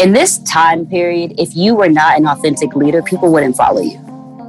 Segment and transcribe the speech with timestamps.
[0.00, 3.98] in this time period, if you were not an authentic leader, people wouldn't follow you.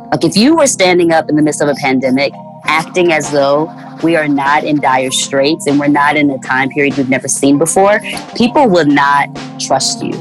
[0.10, 2.32] Like if you were standing up in the midst of a pandemic,
[2.66, 3.70] acting as though
[4.02, 7.28] we are not in dire straits and we're not in a time period we've never
[7.28, 8.00] seen before,
[8.36, 9.28] people will not
[9.60, 10.14] trust you.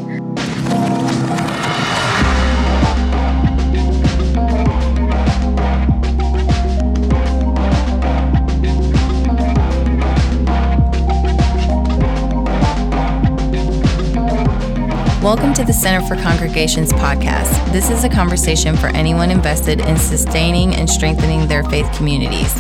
[15.22, 17.70] Welcome to the Center for Congregations podcast.
[17.72, 22.54] This is a conversation for anyone invested in sustaining and strengthening their faith communities.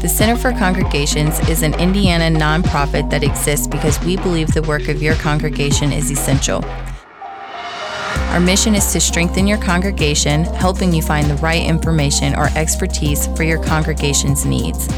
[0.00, 4.88] The Center for Congregations is an Indiana nonprofit that exists because we believe the work
[4.88, 6.64] of your congregation is essential.
[6.64, 13.26] Our mission is to strengthen your congregation, helping you find the right information or expertise
[13.36, 14.88] for your congregation's needs.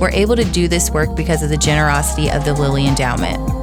[0.00, 3.55] We're able to do this work because of the generosity of the Lilly Endowment.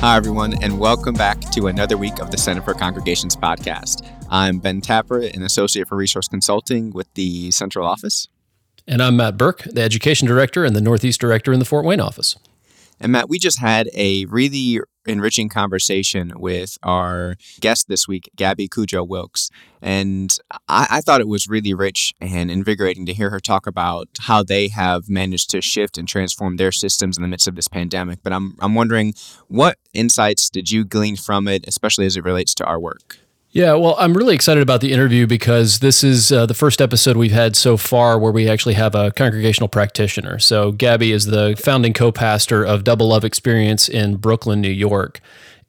[0.00, 4.08] Hi, everyone, and welcome back to another week of the Center for Congregations podcast.
[4.30, 8.28] I'm Ben Tapper, an associate for resource consulting with the central office.
[8.86, 11.98] And I'm Matt Burke, the education director and the Northeast director in the Fort Wayne
[11.98, 12.36] office.
[13.00, 18.68] And Matt, we just had a really enriching conversation with our guest this week, Gabby
[18.68, 19.50] Cudjoe Wilkes.
[19.80, 20.36] And
[20.68, 24.42] I, I, thought it was really rich and invigorating to hear her talk about how
[24.42, 28.20] they have managed to shift and transform their systems in the midst of this pandemic.
[28.22, 29.14] But I'm, I'm wondering,
[29.46, 33.18] what insights did you glean from it, especially as it relates to our work?
[33.50, 37.16] Yeah, well, I'm really excited about the interview because this is uh, the first episode
[37.16, 40.38] we've had so far where we actually have a congregational practitioner.
[40.38, 45.20] So, Gabby is the founding co pastor of Double Love Experience in Brooklyn, New York.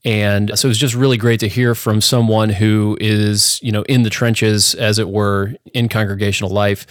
[0.06, 3.82] And so it was just really great to hear from someone who is, you know,
[3.84, 6.88] in the trenches, as it were, in congregational life.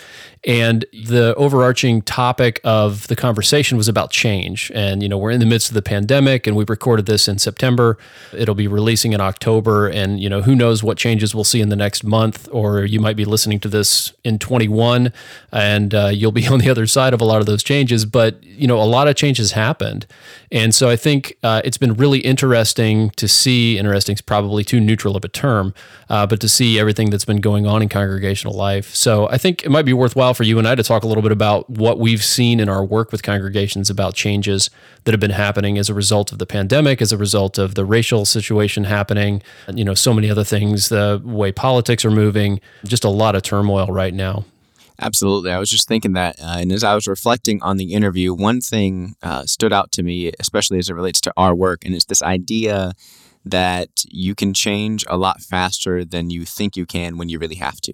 [0.46, 4.70] And the overarching topic of the conversation was about change.
[4.74, 7.38] And, you know, we're in the midst of the pandemic and we recorded this in
[7.38, 7.98] September.
[8.32, 9.88] It'll be releasing in October.
[9.88, 13.00] And, you know, who knows what changes we'll see in the next month, or you
[13.00, 15.12] might be listening to this in 21
[15.52, 18.04] and uh, you'll be on the other side of a lot of those changes.
[18.04, 20.06] But, you know, a lot of changes happened.
[20.50, 24.80] And so I think uh, it's been really interesting to see, interesting is probably too
[24.80, 25.74] neutral of a term,
[26.08, 28.94] uh, but to see everything that's been going on in congregational life.
[28.94, 31.22] So I think it might be worthwhile for you and I to talk a little
[31.22, 34.70] bit about what we've seen in our work with congregations about changes
[35.04, 37.84] that have been happening as a result of the pandemic, as a result of the
[37.84, 39.42] racial situation happening,
[39.74, 43.42] you know, so many other things, the way politics are moving, just a lot of
[43.42, 44.44] turmoil right now.
[45.00, 45.52] Absolutely.
[45.52, 46.40] I was just thinking that.
[46.40, 50.02] Uh, and as I was reflecting on the interview, one thing uh, stood out to
[50.02, 52.94] me, especially as it relates to our work, and it's this idea
[53.50, 57.56] that you can change a lot faster than you think you can when you really
[57.56, 57.92] have to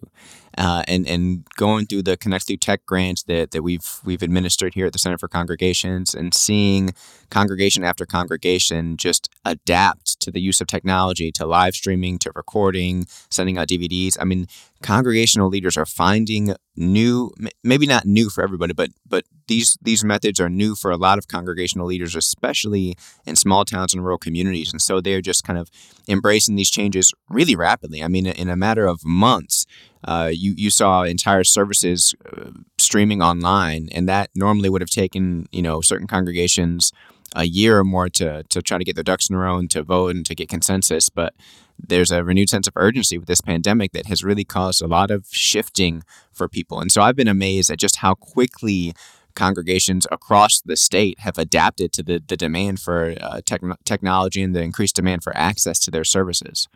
[0.56, 4.74] uh, and and going through the Connect Through Tech grants that, that we've we've administered
[4.74, 6.94] here at the Center for Congregations and seeing
[7.30, 13.06] congregation after congregation just adapt to the use of technology, to live streaming, to recording,
[13.30, 14.16] sending out DVDs.
[14.20, 14.46] I mean,
[14.84, 17.30] congregational leaders are finding new,
[17.62, 21.16] maybe not new for everybody, but but these these methods are new for a lot
[21.16, 22.94] of congregational leaders, especially
[23.24, 24.72] in small towns and rural communities.
[24.72, 25.70] And so they're just kind of
[26.06, 28.02] embracing these changes really rapidly.
[28.02, 29.64] I mean, in a matter of months,
[30.04, 35.46] uh, you you saw entire services uh, streaming online, and that normally would have taken
[35.50, 36.92] you know certain congregations
[37.34, 39.70] a year or more to to try to get their ducks in a row and
[39.70, 41.08] to vote and to get consensus.
[41.08, 41.32] But
[41.78, 45.10] there's a renewed sense of urgency with this pandemic that has really caused a lot
[45.10, 46.02] of shifting
[46.32, 48.94] for people, and so I've been amazed at just how quickly
[49.34, 53.40] congregations across the state have adapted to the, the demand for uh,
[53.84, 56.68] technology and the increased demand for access to their services.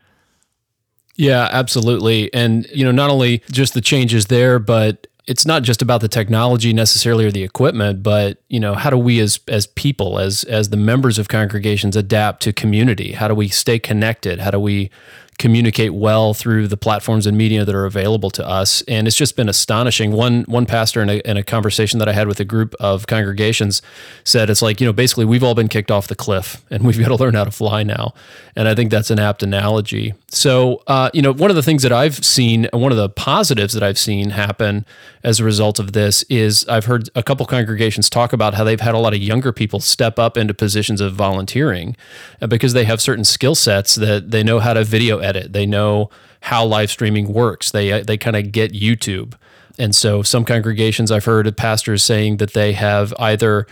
[1.17, 2.33] Yeah, absolutely.
[2.33, 6.09] And, you know, not only just the changes there, but it's not just about the
[6.09, 10.43] technology necessarily or the equipment, but you know, how do we as as people, as
[10.45, 13.13] as the members of congregations adapt to community?
[13.13, 14.41] How do we stay connected?
[14.41, 14.91] How do we
[15.39, 18.83] communicate well through the platforms and media that are available to us.
[18.83, 20.11] And it's just been astonishing.
[20.11, 23.07] One one pastor in a, in a conversation that I had with a group of
[23.07, 23.81] congregations
[24.25, 26.99] said it's like you know basically we've all been kicked off the cliff and we've
[26.99, 28.15] got to learn how to fly now.
[28.57, 30.15] And I think that's an apt analogy.
[30.29, 33.75] So uh, you know one of the things that I've seen, one of the positives
[33.75, 34.85] that I've seen happen
[35.23, 38.81] as a result of this is I've heard a couple congregations talk about how they've
[38.81, 41.97] had a lot of younger people step up into positions of volunteering
[42.41, 45.53] uh, because they have certain skill sets that they know how to video edit.
[45.53, 46.11] They know
[46.41, 47.71] how live streaming works.
[47.73, 49.31] They they kind of get YouTube.
[49.79, 53.67] and so some congregations I've heard of pastors saying that they have either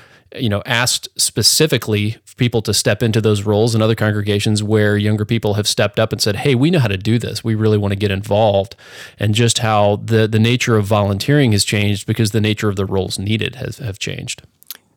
[0.44, 5.24] you know asked specifically people to step into those roles and other congregations where younger
[5.24, 7.78] people have stepped up and said hey we know how to do this we really
[7.78, 8.74] want to get involved
[9.18, 12.84] and just how the the nature of volunteering has changed because the nature of the
[12.84, 14.42] roles needed has have changed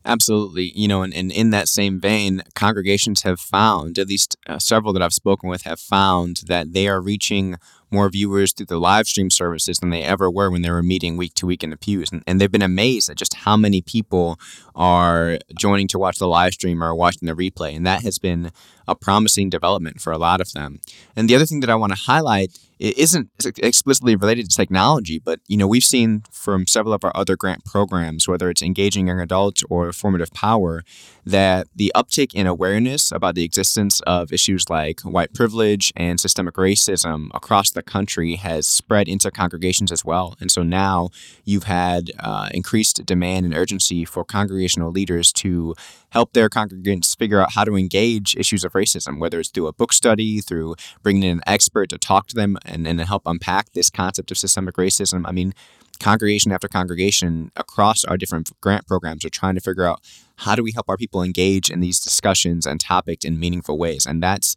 [0.05, 0.71] Absolutely.
[0.75, 4.93] You know, and, and in that same vein, congregations have found, at least uh, several
[4.93, 7.57] that I've spoken with, have found that they are reaching
[7.91, 11.17] more viewers through the live stream services than they ever were when they were meeting
[11.17, 12.11] week to week in the pews.
[12.11, 14.39] And, and they've been amazed at just how many people
[14.79, 17.75] are joining to watch the live stream or watching the replay.
[17.75, 18.51] And that has been
[18.87, 20.79] a promising development for a lot of them.
[21.15, 25.19] And the other thing that I want to highlight it isn't explicitly related to technology,
[25.19, 29.07] but you know we've seen from several of our other grant programs, whether it's engaging
[29.07, 30.83] young adults or formative power,
[31.25, 36.55] that the uptick in awareness about the existence of issues like white privilege and systemic
[36.55, 40.35] racism across the country has spread into congregations as well.
[40.39, 41.09] And so now
[41.43, 44.23] you've had uh, increased demand and urgency for
[44.69, 45.75] congregational leaders to
[46.11, 49.73] help their congregants figure out how to engage issues of racism, whether it's through a
[49.73, 53.71] book study, through bringing in an expert to talk to them and, and help unpack
[53.73, 55.23] this concept of systemic racism.
[55.25, 55.53] I mean,
[55.99, 60.01] congregation after congregation across our different grant programs are trying to figure out
[60.37, 64.05] how do we help our people engage in these discussions and topics in meaningful ways.
[64.05, 64.55] And that's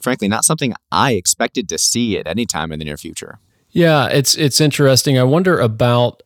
[0.00, 3.38] frankly not something I expected to see at any time in the near future.
[3.70, 5.18] Yeah, it's it's interesting.
[5.18, 6.22] I wonder about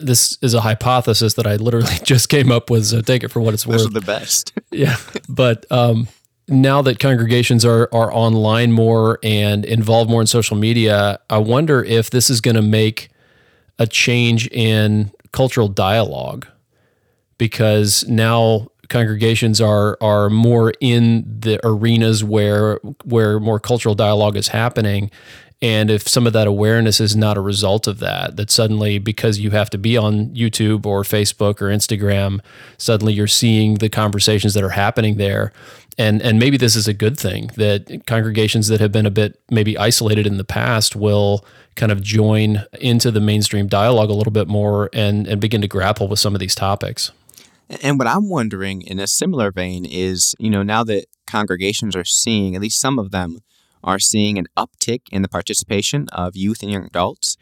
[0.00, 2.86] this is a hypothesis that I literally just came up with.
[2.86, 3.78] So take it for what it's worth.
[3.78, 4.52] Those are the best.
[4.70, 4.96] yeah,
[5.28, 6.08] but um,
[6.48, 11.82] now that congregations are are online more and involved more in social media, I wonder
[11.82, 13.10] if this is going to make
[13.78, 16.46] a change in cultural dialogue
[17.38, 24.48] because now congregations are are more in the arenas where where more cultural dialogue is
[24.48, 25.10] happening
[25.62, 29.38] and if some of that awareness is not a result of that, that suddenly because
[29.38, 32.40] you have to be on YouTube or Facebook or Instagram,
[32.78, 35.52] suddenly you're seeing the conversations that are happening there.
[35.98, 39.38] And and maybe this is a good thing that congregations that have been a bit
[39.50, 41.44] maybe isolated in the past will
[41.76, 45.68] kind of join into the mainstream dialogue a little bit more and, and begin to
[45.68, 47.12] grapple with some of these topics.
[47.82, 52.04] And what I'm wondering in a similar vein is, you know, now that congregations are
[52.04, 53.40] seeing, at least some of them,
[53.82, 57.36] are seeing an uptick in the participation of youth and young adults.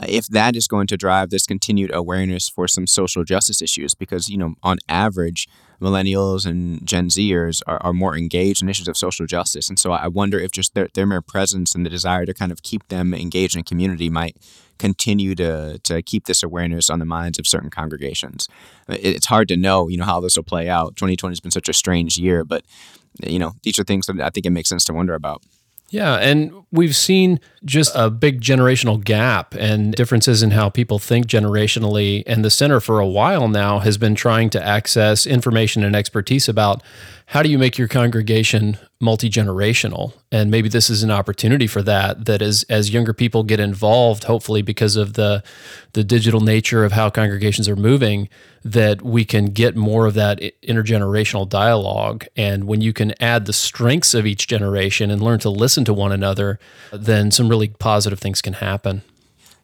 [0.00, 3.94] Uh, if that is going to drive this continued awareness for some social justice issues,
[3.94, 5.48] because, you know, on average,
[5.80, 9.68] millennials and Gen Zers are, are more engaged in issues of social justice.
[9.68, 12.50] And so I wonder if just their, their mere presence and the desire to kind
[12.50, 14.36] of keep them engaged in a community might
[14.78, 18.48] continue to, to keep this awareness on the minds of certain congregations.
[18.88, 20.96] It's hard to know, you know, how this will play out.
[20.96, 22.64] 2020 has been such a strange year, but,
[23.22, 25.42] you know, these are things that I think it makes sense to wonder about.
[25.94, 31.28] Yeah, and we've seen just a big generational gap and differences in how people think
[31.28, 32.24] generationally.
[32.26, 36.48] And the center for a while now has been trying to access information and expertise
[36.48, 36.82] about
[37.34, 40.12] how do you make your congregation multi generational?
[40.30, 42.26] And maybe this is an opportunity for that.
[42.26, 45.42] That as as younger people get involved, hopefully because of the
[45.94, 48.28] the digital nature of how congregations are moving,
[48.62, 52.24] that we can get more of that intergenerational dialogue.
[52.36, 55.92] And when you can add the strengths of each generation and learn to listen to
[55.92, 56.60] one another,
[56.92, 59.02] then some really positive things can happen.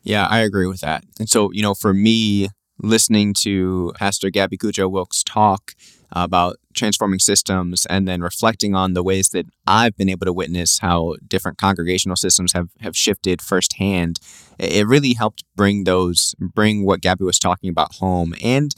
[0.03, 1.05] Yeah, I agree with that.
[1.21, 2.49] And so, you know, for me,
[2.83, 5.75] listening to Pastor Gabby Cudjoe Wilkes talk
[6.11, 10.79] about transforming systems and then reflecting on the ways that I've been able to witness
[10.79, 14.21] how different congregational systems have, have shifted firsthand.
[14.59, 18.35] It really helped bring those, bring what Gabby was talking about home.
[18.43, 18.75] And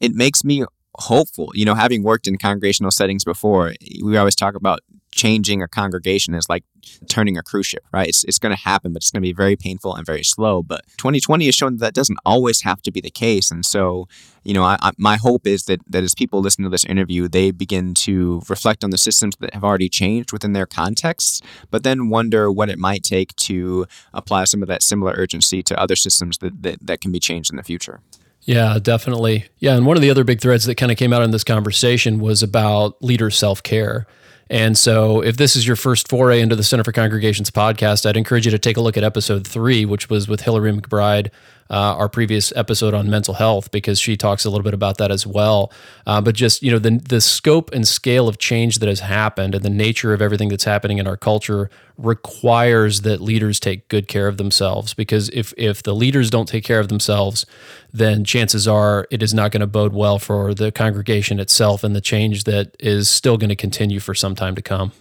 [0.00, 0.64] it makes me
[0.96, 1.50] hopeful.
[1.54, 4.80] You know, having worked in congregational settings before, we always talk about
[5.14, 6.64] changing a congregation is like
[7.08, 8.08] turning a cruise ship, right?
[8.08, 10.62] It's, it's going to happen, but it's going to be very painful and very slow.
[10.62, 13.50] But 2020 has shown that that doesn't always have to be the case.
[13.50, 14.08] And so,
[14.42, 17.28] you know, I, I, my hope is that, that as people listen to this interview,
[17.28, 21.40] they begin to reflect on the systems that have already changed within their contexts,
[21.70, 25.78] but then wonder what it might take to apply some of that similar urgency to
[25.80, 28.00] other systems that, that, that can be changed in the future.
[28.42, 29.46] Yeah, definitely.
[29.58, 29.74] Yeah.
[29.74, 32.18] And one of the other big threads that kind of came out in this conversation
[32.18, 34.06] was about leader self care.
[34.50, 38.16] And so, if this is your first foray into the Center for Congregations podcast, I'd
[38.16, 41.30] encourage you to take a look at episode three, which was with Hillary McBride
[41.70, 45.10] uh, our previous episode on mental health because she talks a little bit about that
[45.10, 45.72] as well.
[46.06, 49.54] Uh, but just you know the the scope and scale of change that has happened
[49.54, 54.08] and the nature of everything that's happening in our culture requires that leaders take good
[54.08, 57.46] care of themselves because if if the leaders don't take care of themselves,
[57.92, 61.94] then chances are it is not going to bode well for the congregation itself and
[61.94, 64.92] the change that is still going to continue for some time to come.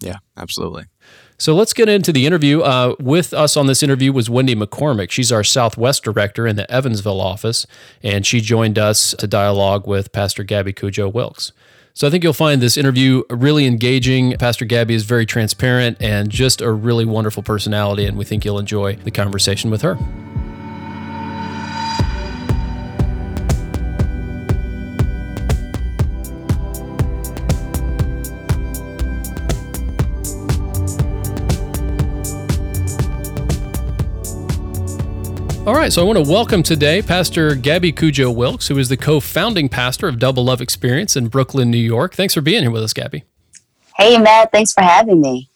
[0.00, 0.84] Yeah, absolutely.
[1.40, 2.62] So let's get into the interview.
[2.62, 5.12] Uh, with us on this interview was Wendy McCormick.
[5.12, 7.64] She's our Southwest director in the Evansville office,
[8.02, 11.52] and she joined us to dialogue with Pastor Gabby Cudjoe Wilkes.
[11.94, 14.36] So I think you'll find this interview really engaging.
[14.36, 18.58] Pastor Gabby is very transparent and just a really wonderful personality, and we think you'll
[18.58, 19.96] enjoy the conversation with her.
[35.68, 38.96] All right, so I want to welcome today Pastor Gabby Cudjoe Wilkes, who is the
[38.96, 42.14] co founding pastor of Double Love Experience in Brooklyn, New York.
[42.14, 43.24] Thanks for being here with us, Gabby.
[43.94, 44.50] Hey, Matt.
[44.50, 45.50] Thanks for having me.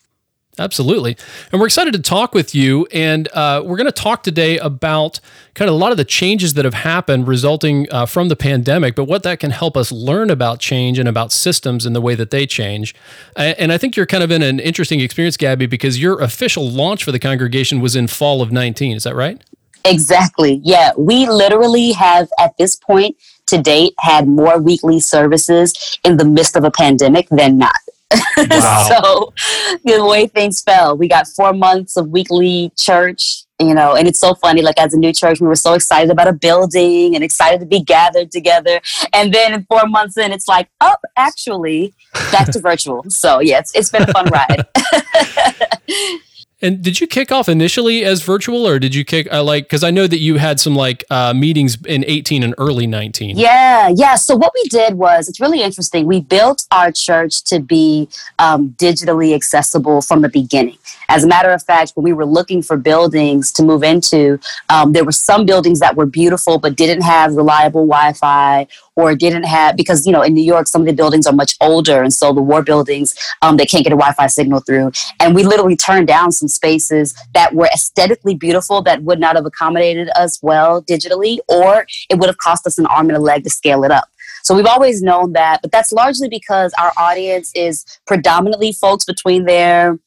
[0.59, 1.17] Absolutely.
[1.51, 2.87] And we're excited to talk with you.
[2.93, 5.19] And uh, we're going to talk today about
[5.55, 8.95] kind of a lot of the changes that have happened resulting uh, from the pandemic,
[8.95, 12.15] but what that can help us learn about change and about systems and the way
[12.17, 12.95] that they change.
[13.35, 17.03] And I think you're kind of in an interesting experience, Gabby, because your official launch
[17.03, 18.95] for the congregation was in fall of 19.
[18.95, 19.43] Is that right?
[19.85, 20.61] Exactly.
[20.63, 20.93] Yeah.
[20.97, 26.57] We literally have, at this point to date, had more weekly services in the midst
[26.57, 27.77] of a pandemic than not.
[28.37, 28.85] Wow.
[28.89, 29.33] so
[29.85, 34.19] the way things fell, we got four months of weekly church, you know, and it's
[34.19, 34.63] so funny.
[34.63, 37.67] Like as a new church, we were so excited about a building and excited to
[37.67, 38.81] be gathered together.
[39.13, 41.95] And then four months in, it's like, oh, actually,
[42.31, 43.05] back to virtual.
[43.09, 44.67] So yeah, it's, it's been a fun ride.
[46.63, 49.83] And did you kick off initially as virtual, or did you kick uh, like because
[49.83, 53.37] I know that you had some like uh, meetings in eighteen and early nineteen?
[53.37, 54.15] Yeah, yeah.
[54.15, 56.07] So what we did was it's really interesting.
[56.07, 60.79] We built our church to be um, digitally accessible from the beginning.
[61.09, 64.39] As a matter of fact, when we were looking for buildings to move into,
[64.69, 69.45] um, there were some buildings that were beautiful but didn't have reliable Wi-Fi or didn't
[69.45, 72.13] have because you know in New York some of the buildings are much older and
[72.13, 75.77] so the war buildings um, they can't get a Wi-Fi signal through and we literally
[75.77, 80.83] turned down some spaces that were aesthetically beautiful that would not have accommodated us well
[80.83, 83.91] digitally or it would have cost us an arm and a leg to scale it
[83.91, 84.09] up.
[84.43, 89.45] So we've always known that, but that's largely because our audience is predominantly folks between
[89.45, 89.99] their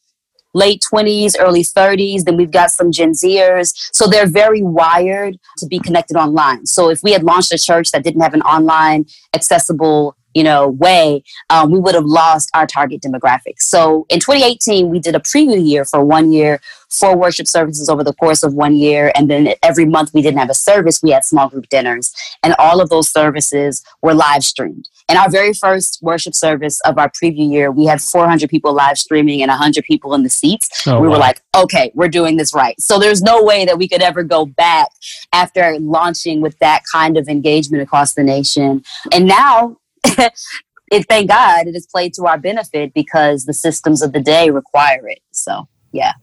[0.56, 2.24] late 20s, early 30s.
[2.24, 3.74] Then we've got some Gen Zers.
[3.94, 6.66] So they're very wired to be connected online.
[6.66, 10.68] So if we had launched a church that didn't have an online accessible you know
[10.68, 15.20] way um, we would have lost our target demographic so in 2018 we did a
[15.20, 19.30] preview year for one year four worship services over the course of one year and
[19.30, 22.14] then every month we didn't have a service we had small group dinners
[22.44, 26.98] and all of those services were live streamed in our very first worship service of
[26.98, 30.88] our preview year, we had 400 people live streaming and 100 people in the seats.
[30.88, 32.80] Oh, we were like, okay, we're doing this right.
[32.82, 34.88] So there's no way that we could ever go back
[35.32, 38.84] after launching with that kind of engagement across the nation.
[39.12, 39.78] And now,
[40.92, 44.50] it thank God it is played to our benefit because the systems of the day
[44.50, 45.20] require it.
[45.32, 46.14] So, yeah.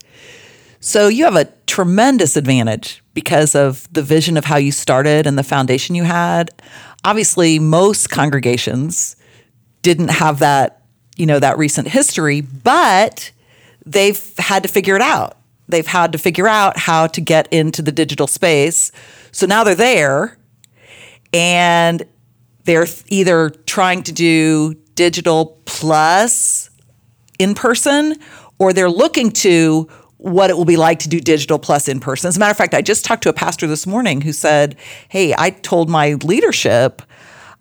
[0.81, 5.39] So you have a tremendous advantage because of the vision of how you started and
[5.39, 6.51] the foundation you had
[7.05, 9.17] obviously most congregations
[9.83, 10.83] didn't have that,
[11.17, 13.33] you know, that recent history, but
[13.85, 15.39] they've had to figure it out.
[15.69, 18.93] They've had to figure out how to get into the digital space.
[19.33, 20.37] So now they're there
[21.33, 22.05] and
[22.64, 26.71] they're either trying to do digital plus
[27.38, 28.16] in person
[28.59, 29.88] or they're looking to
[30.19, 32.28] what it will be like to do digital plus in person.
[32.28, 34.76] As a matter of fact, I just talked to a pastor this morning who said,
[35.09, 37.02] "Hey, I told my leadership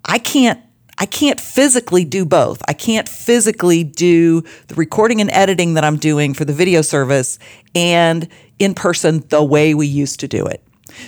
[0.06, 0.60] I can't
[0.98, 2.62] I can't physically do both.
[2.68, 7.40] I can't physically do the recording and editing that I'm doing for the video service
[7.74, 8.28] and
[8.60, 10.64] in person the way we used to do it.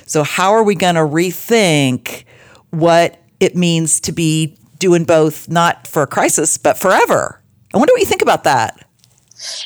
[0.08, 2.24] So how are we going to rethink
[2.72, 7.42] what it means to be doing both not for a crisis but forever?
[7.74, 8.86] I wonder what you think about that.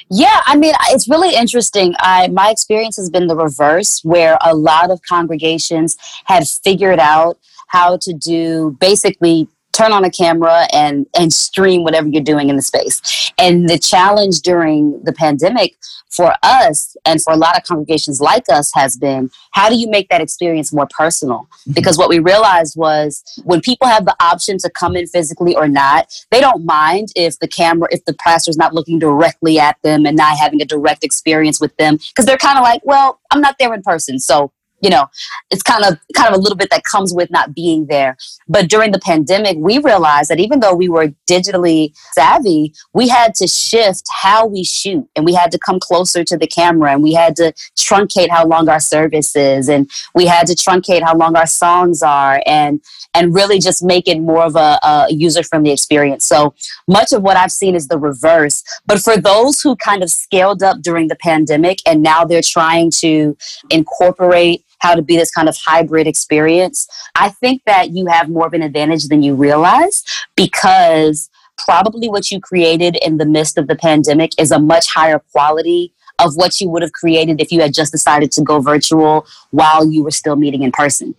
[0.10, 1.93] Yeah, I mean, it's really interesting.
[2.00, 7.38] I my experience has been the reverse, where a lot of congregations have figured out
[7.67, 12.55] how to do basically turn on a camera and and stream whatever you're doing in
[12.55, 13.31] the space.
[13.38, 15.77] And the challenge during the pandemic
[16.10, 19.89] for us and for a lot of congregations like us has been how do you
[19.89, 21.39] make that experience more personal?
[21.39, 21.74] Mm-hmm.
[21.74, 25.67] Because what we realized was when people have the option to come in physically or
[25.67, 30.05] not, they don't mind if the camera, if the pastor's not looking directly at them
[30.05, 33.41] and not having a direct experience with them because they're kind of like, well, I'm
[33.41, 35.07] not there in person, so you know,
[35.50, 38.15] it's kind of kind of a little bit that comes with not being there.
[38.48, 43.34] But during the pandemic, we realized that even though we were digitally savvy, we had
[43.36, 47.01] to shift how we shoot and we had to come closer to the camera and
[47.01, 51.15] we had to truncate how long our service is and we had to truncate how
[51.15, 52.81] long our songs are and
[53.13, 56.24] and really just make it more of a, a user friendly experience.
[56.24, 56.53] So
[56.88, 58.63] much of what I've seen is the reverse.
[58.86, 62.91] But for those who kind of scaled up during the pandemic and now they're trying
[62.98, 63.36] to
[63.72, 66.88] incorporate how to be this kind of hybrid experience.
[67.15, 70.03] I think that you have more of an advantage than you realize
[70.36, 75.19] because probably what you created in the midst of the pandemic is a much higher
[75.31, 79.25] quality of what you would have created if you had just decided to go virtual
[79.51, 81.13] while you were still meeting in person.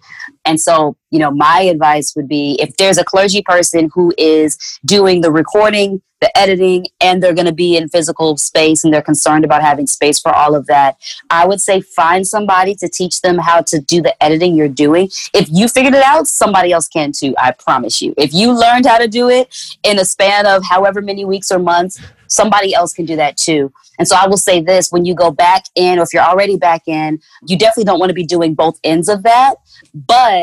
[0.49, 4.57] And so, you know, my advice would be if there's a clergy person who is
[4.83, 9.03] doing the recording, the editing, and they're going to be in physical space and they're
[9.03, 10.97] concerned about having space for all of that,
[11.29, 15.11] I would say find somebody to teach them how to do the editing you're doing.
[15.35, 18.15] If you figured it out, somebody else can too, I promise you.
[18.17, 21.59] If you learned how to do it in a span of however many weeks or
[21.59, 23.71] months, somebody else can do that too.
[23.99, 26.57] And so I will say this when you go back in, or if you're already
[26.57, 29.57] back in, you definitely don't want to be doing both ends of that.
[29.93, 30.38] But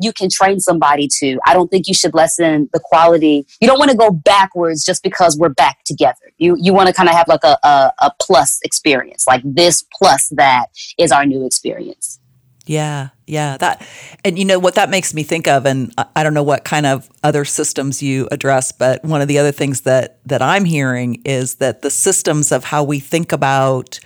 [0.00, 1.38] you can train somebody to.
[1.46, 3.46] I don't think you should lessen the quality.
[3.60, 6.32] You don't want to go backwards just because we're back together.
[6.38, 9.84] You you want to kind of have like a, a, a plus experience, like this
[9.92, 10.66] plus that
[10.98, 12.18] is our new experience.
[12.66, 13.56] Yeah, yeah.
[13.56, 13.86] That
[14.24, 16.86] and you know what that makes me think of, and I don't know what kind
[16.86, 21.20] of other systems you address, but one of the other things that that I'm hearing
[21.24, 24.00] is that the systems of how we think about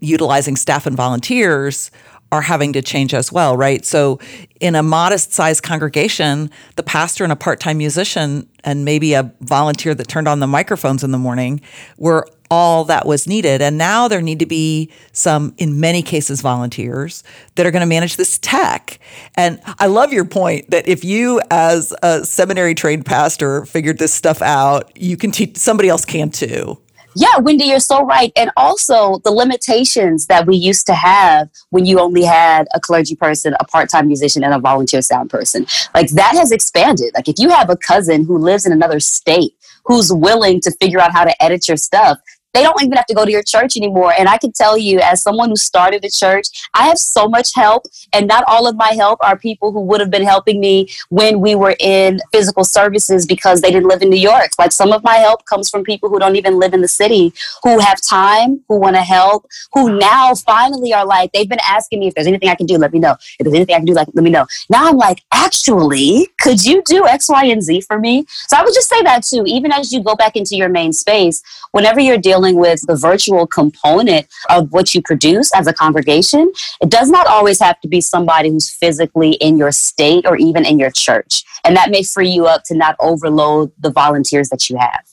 [0.00, 1.90] utilizing staff and volunteers
[2.32, 3.84] are having to change as well, right?
[3.84, 4.18] So,
[4.60, 9.32] in a modest sized congregation, the pastor and a part time musician and maybe a
[9.40, 11.60] volunteer that turned on the microphones in the morning
[11.96, 13.62] were all that was needed.
[13.62, 17.22] And now there need to be some, in many cases, volunteers
[17.54, 18.98] that are going to manage this tech.
[19.36, 24.12] And I love your point that if you, as a seminary trained pastor, figured this
[24.12, 26.78] stuff out, you can teach somebody else can too.
[27.14, 28.32] Yeah, Wendy, you're so right.
[28.36, 33.16] And also the limitations that we used to have when you only had a clergy
[33.16, 35.66] person, a part time musician, and a volunteer sound person.
[35.94, 37.12] Like that has expanded.
[37.14, 41.00] Like if you have a cousin who lives in another state who's willing to figure
[41.00, 42.18] out how to edit your stuff,
[42.52, 44.12] they don't even have to go to your church anymore.
[44.18, 47.54] And I can tell you, as someone who started a church, I have so much
[47.54, 47.84] help.
[48.12, 51.40] And not all of my help are people who would have been helping me when
[51.40, 54.50] we were in physical services because they didn't live in New York.
[54.58, 57.32] Like some of my help comes from people who don't even live in the city,
[57.62, 62.00] who have time, who want to help, who now finally are like, they've been asking
[62.00, 63.16] me if there's anything I can do, let me know.
[63.38, 64.46] If there's anything I can do, like, let me know.
[64.68, 68.24] Now I'm like, actually, could you do X, Y, and Z for me?
[68.48, 69.44] So I would just say that too.
[69.46, 72.96] Even as you go back into your main space, whenever you're dealing dealing with the
[72.96, 76.50] virtual component of what you produce as a congregation,
[76.80, 80.64] it does not always have to be somebody who's physically in your state or even
[80.64, 81.44] in your church.
[81.64, 85.04] And that may free you up to not overload the volunteers that you have.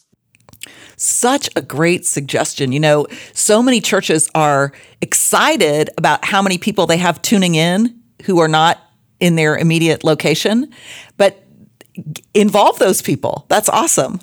[0.96, 2.72] Such a great suggestion.
[2.72, 8.00] You know, so many churches are excited about how many people they have tuning in
[8.24, 8.80] who are not
[9.20, 10.72] in their immediate location,
[11.18, 11.44] but
[12.34, 13.46] involve those people.
[13.50, 14.22] That's awesome.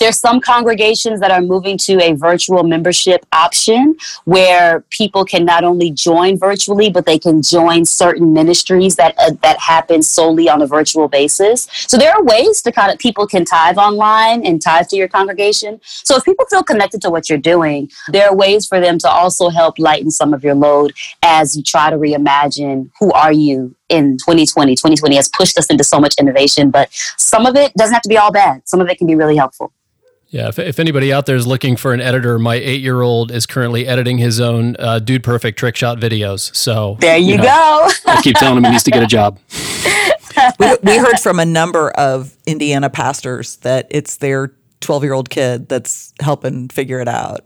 [0.00, 5.62] There's some congregations that are moving to a virtual membership option where people can not
[5.62, 10.62] only join virtually, but they can join certain ministries that uh, that happen solely on
[10.62, 11.68] a virtual basis.
[11.70, 15.06] So there are ways to kind of people can tithe online and tithe to your
[15.06, 15.78] congregation.
[15.84, 19.08] So if people feel connected to what you're doing, there are ways for them to
[19.08, 23.76] also help lighten some of your load as you try to reimagine who are you
[23.90, 24.76] in 2020.
[24.76, 28.08] 2020 has pushed us into so much innovation, but some of it doesn't have to
[28.08, 28.66] be all bad.
[28.66, 29.74] Some of it can be really helpful.
[30.30, 33.32] Yeah, if, if anybody out there is looking for an editor, my eight year old
[33.32, 36.54] is currently editing his own uh, Dude Perfect trick shot videos.
[36.54, 37.88] So there you, you know, go.
[38.06, 39.40] I keep telling him he needs to get a job.
[40.60, 45.30] we, we heard from a number of Indiana pastors that it's their 12 year old
[45.30, 47.44] kid that's helping figure it out.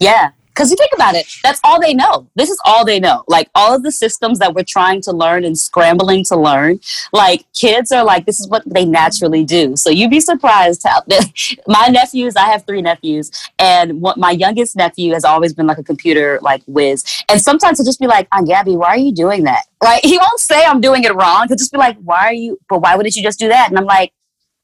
[0.00, 0.30] Yeah.
[0.56, 2.26] Because you think about it, that's all they know.
[2.34, 3.24] This is all they know.
[3.28, 6.80] Like all of the systems that we're trying to learn and scrambling to learn,
[7.12, 9.76] like kids are like, this is what they naturally do.
[9.76, 11.26] So you'd be surprised how this
[11.66, 15.76] my nephews, I have three nephews, and what my youngest nephew has always been like
[15.76, 17.04] a computer like whiz.
[17.28, 19.64] And sometimes he'll just be like, Aunt Gabby, why are you doing that?
[19.82, 21.48] Like he won't say I'm doing it wrong.
[21.48, 23.68] He'll just be like, why are you, but why wouldn't you just do that?
[23.68, 24.14] And I'm like,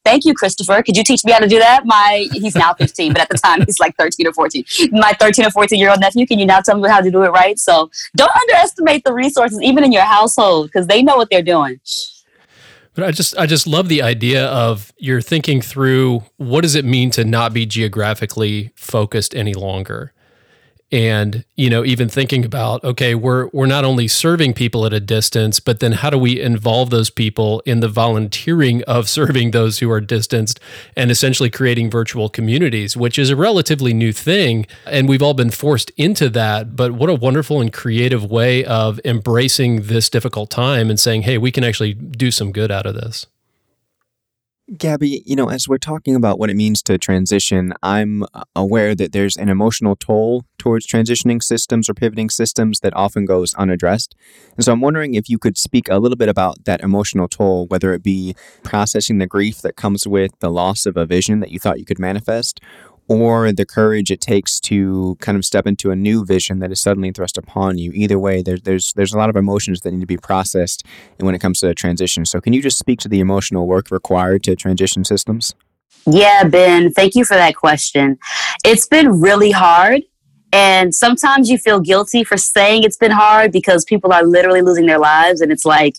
[0.05, 0.83] thank you, Christopher.
[0.83, 1.85] Could you teach me how to do that?
[1.85, 4.65] My he's now 15, but at the time he's like 13 or 14.
[4.93, 7.23] My 13 or 14 year old nephew, can you now tell me how to do
[7.23, 7.59] it right?
[7.59, 11.81] So don't underestimate the resources, even in your household, because they know what they're doing.
[12.95, 16.85] But I just I just love the idea of you're thinking through what does it
[16.85, 20.13] mean to not be geographically focused any longer.
[20.93, 25.01] And you know even thinking about okay we're we're not only serving people at a
[25.01, 29.79] distance but then how do we involve those people in the volunteering of serving those
[29.79, 30.61] who are distanced
[30.97, 34.67] and essentially creating virtual communities which is a relatively new thing.
[34.87, 36.77] And we've all been forced into that.
[36.77, 41.39] But what a wonderful and creative way of embracing this difficult time and saying hey
[41.39, 43.27] we can actually do some good out of this
[44.79, 48.25] Gabby, you know, as we're talking about what it means to transition, I'm
[48.57, 53.53] aware that there's an emotional toll towards transitioning systems or pivoting systems that often goes
[53.55, 54.15] unaddressed.
[54.57, 57.67] And so I'm wondering if you could speak a little bit about that emotional toll,
[57.67, 61.51] whether it be processing the grief that comes with the loss of a vision that
[61.51, 62.61] you thought you could manifest,
[63.13, 66.81] or the courage it takes to kind of step into a new vision that is
[66.81, 67.93] suddenly thrust upon you.
[67.93, 70.85] Either way, there, there's there's a lot of emotions that need to be processed
[71.19, 72.25] when it comes to transition.
[72.25, 75.55] So, can you just speak to the emotional work required to transition systems?
[76.07, 78.19] Yeah, Ben, thank you for that question.
[78.65, 80.03] It's been really hard.
[80.55, 84.87] And sometimes you feel guilty for saying it's been hard because people are literally losing
[84.87, 85.41] their lives.
[85.41, 85.97] And it's like,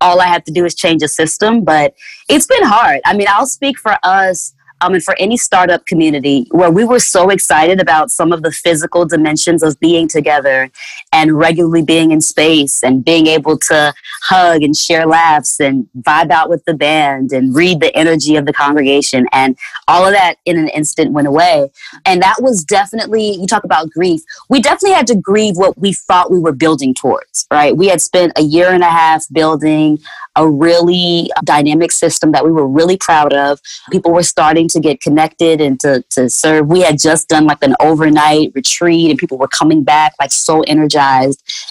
[0.00, 1.64] all I have to do is change a system.
[1.64, 1.94] But
[2.28, 3.00] it's been hard.
[3.04, 7.00] I mean, I'll speak for us um, and for any startup community where we were
[7.00, 10.70] so excited about some of the physical dimensions of being together
[11.18, 16.30] and regularly being in space and being able to hug and share laughs and vibe
[16.30, 19.26] out with the band and read the energy of the congregation.
[19.32, 21.70] And all of that in an instant went away.
[22.04, 25.92] And that was definitely, you talk about grief, we definitely had to grieve what we
[25.92, 27.76] thought we were building towards, right?
[27.76, 29.98] We had spent a year and a half building
[30.36, 33.58] a really dynamic system that we were really proud of.
[33.90, 36.68] People were starting to get connected and to, to serve.
[36.68, 40.62] We had just done like an overnight retreat and people were coming back like so
[40.62, 41.07] energized.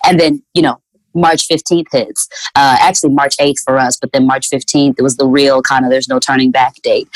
[0.05, 0.81] And then, you know,
[1.13, 2.27] March 15th hits.
[2.55, 5.83] Uh, actually, March 8th for us, but then March 15th, it was the real kind
[5.83, 7.07] of there's no turning back date.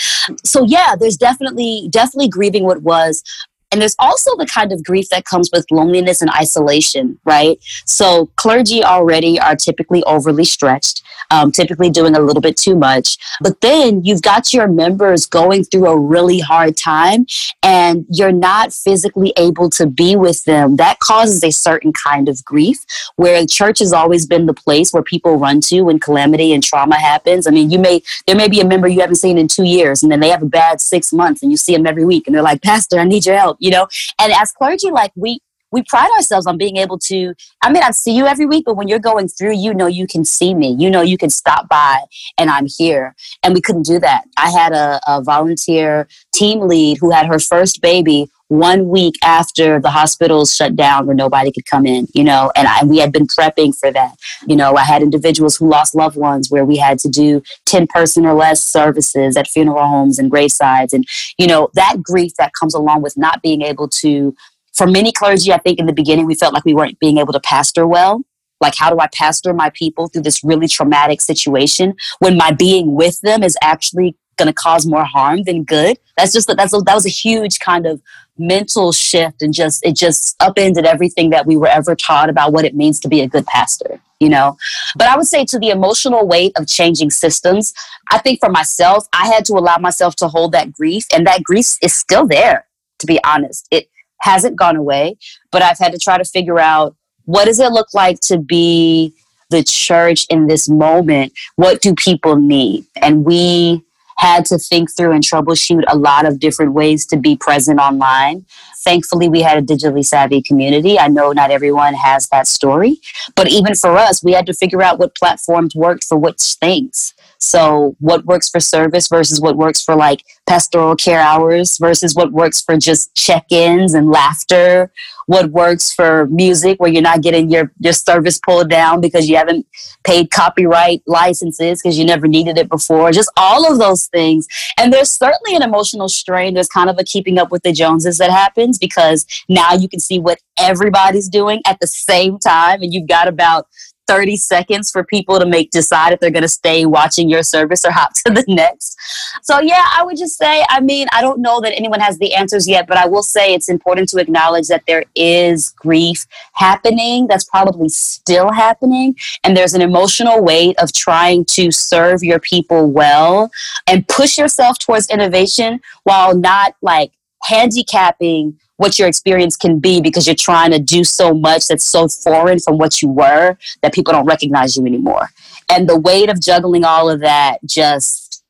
[0.44, 3.24] So, yeah, there's definitely, definitely grieving what was.
[3.72, 7.58] And there's also the kind of grief that comes with loneliness and isolation, right?
[7.86, 13.18] So clergy already are typically overly stretched, um, typically doing a little bit too much.
[13.40, 17.26] But then you've got your members going through a really hard time
[17.64, 20.76] and you're not physically able to be with them.
[20.76, 25.04] That causes a certain kind of grief where church has always been the place where
[25.04, 27.48] people run to when calamity and trauma happens.
[27.48, 30.04] I mean, you may, there may be a member you haven't seen in two years
[30.04, 32.36] and then they have a bad six months and you see them every week and
[32.36, 33.88] they're like, Pastor, I need your help you know?
[34.20, 35.40] And as clergy like we
[35.72, 38.76] we pride ourselves on being able to i mean i see you every week but
[38.76, 40.76] when you're going through you know you can see me.
[40.78, 42.00] You know you can stop by
[42.38, 43.16] and i'm here.
[43.44, 44.24] And we couldn't do that.
[44.38, 49.80] I had a, a volunteer team lead who had her first baby one week after
[49.80, 53.14] the hospitals shut down where nobody could come in, you know, and, I, we had
[53.14, 54.18] been prepping for that.
[54.46, 57.88] You know, I had individuals who lost loved ones where we had to do 10
[57.88, 60.92] person or less services at funeral homes and gravesides.
[60.92, 61.06] And,
[61.38, 64.36] you know, that grief that comes along with not being able to,
[64.74, 67.32] for many clergy, I think in the beginning we felt like we weren't being able
[67.32, 68.22] to pastor well
[68.60, 72.94] like how do i pastor my people through this really traumatic situation when my being
[72.94, 75.98] with them is actually going to cause more harm than good.
[76.18, 76.58] That's just that.
[76.58, 78.02] that's a, that was a huge kind of
[78.38, 82.66] mental shift and just it just upended everything that we were ever taught about what
[82.66, 84.56] it means to be a good pastor you know?
[84.96, 87.74] But i would say to the emotional weight of changing systems
[88.10, 91.44] i think for myself i had to allow myself to hold that grief and that
[91.44, 92.66] grief is still there
[93.00, 93.68] to be honest.
[93.70, 93.90] It
[94.22, 95.18] hasn't gone away
[95.52, 99.14] but i've had to try to figure out what does it look like to be
[99.52, 101.34] the church in this moment?
[101.58, 102.86] What do people need?
[102.96, 103.84] And we
[104.22, 108.46] had to think through and troubleshoot a lot of different ways to be present online.
[108.84, 111.00] Thankfully, we had a digitally savvy community.
[111.00, 113.00] I know not everyone has that story,
[113.36, 117.16] but even for us, we had to figure out what platforms worked for which things.
[117.42, 122.32] So, what works for service versus what works for like pastoral care hours versus what
[122.32, 124.92] works for just check ins and laughter
[125.32, 129.38] what works for music where you're not getting your, your service pulled down because you
[129.38, 129.66] haven't
[130.04, 134.46] paid copyright licenses because you never needed it before, just all of those things.
[134.78, 136.54] And there's certainly an emotional strain.
[136.54, 140.02] There's kind of a keeping up with the Joneses that happens because now you can
[140.02, 142.82] see what everybody's doing at the same time.
[142.82, 143.68] And you've got about
[144.12, 147.86] 30 seconds for people to make decide if they're going to stay watching your service
[147.86, 148.98] or hop to the next.
[149.42, 152.34] So yeah, I would just say, I mean, I don't know that anyone has the
[152.34, 157.28] answers yet, but I will say it's important to acknowledge that there is grief happening
[157.28, 162.92] that's probably still happening and there's an emotional weight of trying to serve your people
[162.92, 163.50] well
[163.88, 170.26] and push yourself towards innovation while not like handicapping what your experience can be because
[170.26, 174.12] you're trying to do so much that's so foreign from what you were that people
[174.12, 175.30] don't recognize you anymore.
[175.70, 178.44] And the weight of juggling all of that just,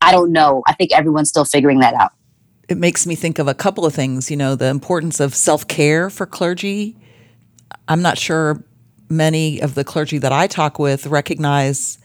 [0.00, 0.64] I don't know.
[0.66, 2.10] I think everyone's still figuring that out.
[2.68, 5.68] it makes me think of a couple of things, you know, the importance of self
[5.68, 6.96] care for clergy.
[7.86, 8.64] I'm not sure
[9.08, 11.98] many of the clergy that I talk with recognize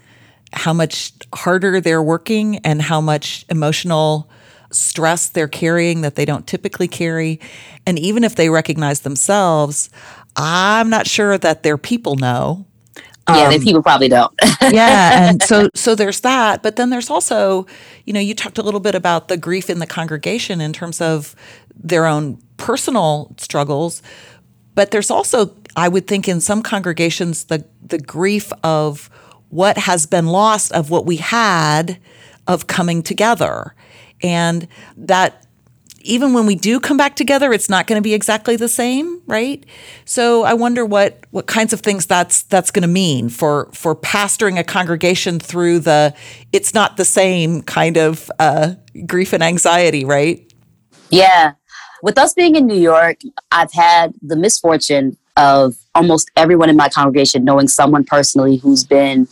[0.53, 4.29] how much harder they're working and how much emotional
[4.71, 7.39] stress they're carrying that they don't typically carry.
[7.85, 9.89] And even if they recognize themselves,
[10.35, 12.65] I'm not sure that their people know.
[13.29, 14.33] Yeah, um, people probably don't.
[14.71, 17.67] yeah, and so so there's that, but then there's also,
[18.05, 20.99] you know, you talked a little bit about the grief in the congregation in terms
[21.01, 21.35] of
[21.75, 24.01] their own personal struggles,
[24.73, 29.09] but there's also I would think in some congregations the the grief of
[29.49, 31.99] what has been lost of what we had
[32.47, 33.75] of coming together.
[34.23, 35.45] And that
[36.03, 39.21] even when we do come back together, it's not going to be exactly the same,
[39.27, 39.65] right?
[40.05, 43.95] So I wonder what what kinds of things that's that's going to mean for for
[43.95, 46.13] pastoring a congregation through the
[46.51, 50.51] it's not the same kind of uh, grief and anxiety, right?
[51.09, 51.53] Yeah,
[52.01, 53.17] with us being in New York,
[53.51, 59.27] I've had the misfortune of almost everyone in my congregation knowing someone personally who's been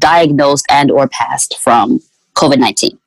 [0.00, 2.00] diagnosed and or passed from
[2.34, 2.98] COVID-19.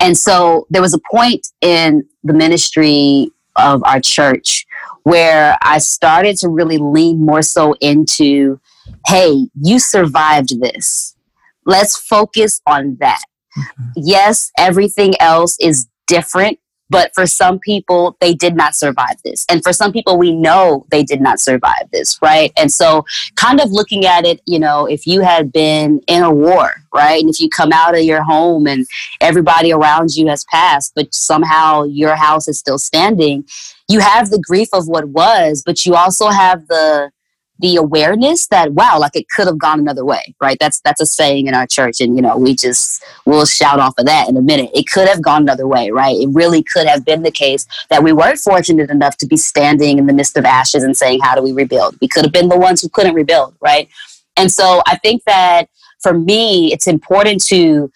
[0.00, 4.66] And so there was a point in the ministry of our church
[5.04, 8.60] where I started to really lean more so into
[9.06, 11.16] hey, you survived this.
[11.64, 13.22] Let's focus on that.
[13.56, 13.84] Mm-hmm.
[13.96, 19.44] Yes, everything else is different but for some people, they did not survive this.
[19.48, 22.52] And for some people, we know they did not survive this, right?
[22.56, 23.04] And so,
[23.36, 27.20] kind of looking at it, you know, if you had been in a war, right?
[27.20, 28.86] And if you come out of your home and
[29.20, 33.44] everybody around you has passed, but somehow your house is still standing,
[33.88, 37.10] you have the grief of what was, but you also have the
[37.58, 40.58] the awareness that wow like it could have gone another way right?
[40.60, 43.94] That's that's a saying in our church and you know we just we'll shout off
[43.98, 44.70] of that in a minute.
[44.74, 46.16] It could have gone another way right?
[46.16, 49.98] It really could have been the case that we weren't fortunate enough to be standing
[49.98, 51.96] in the midst of ashes and saying how do we rebuild?
[52.00, 53.88] We could have been the ones who couldn't rebuild right?
[54.36, 55.68] And so i think that
[56.02, 57.90] for me it's important to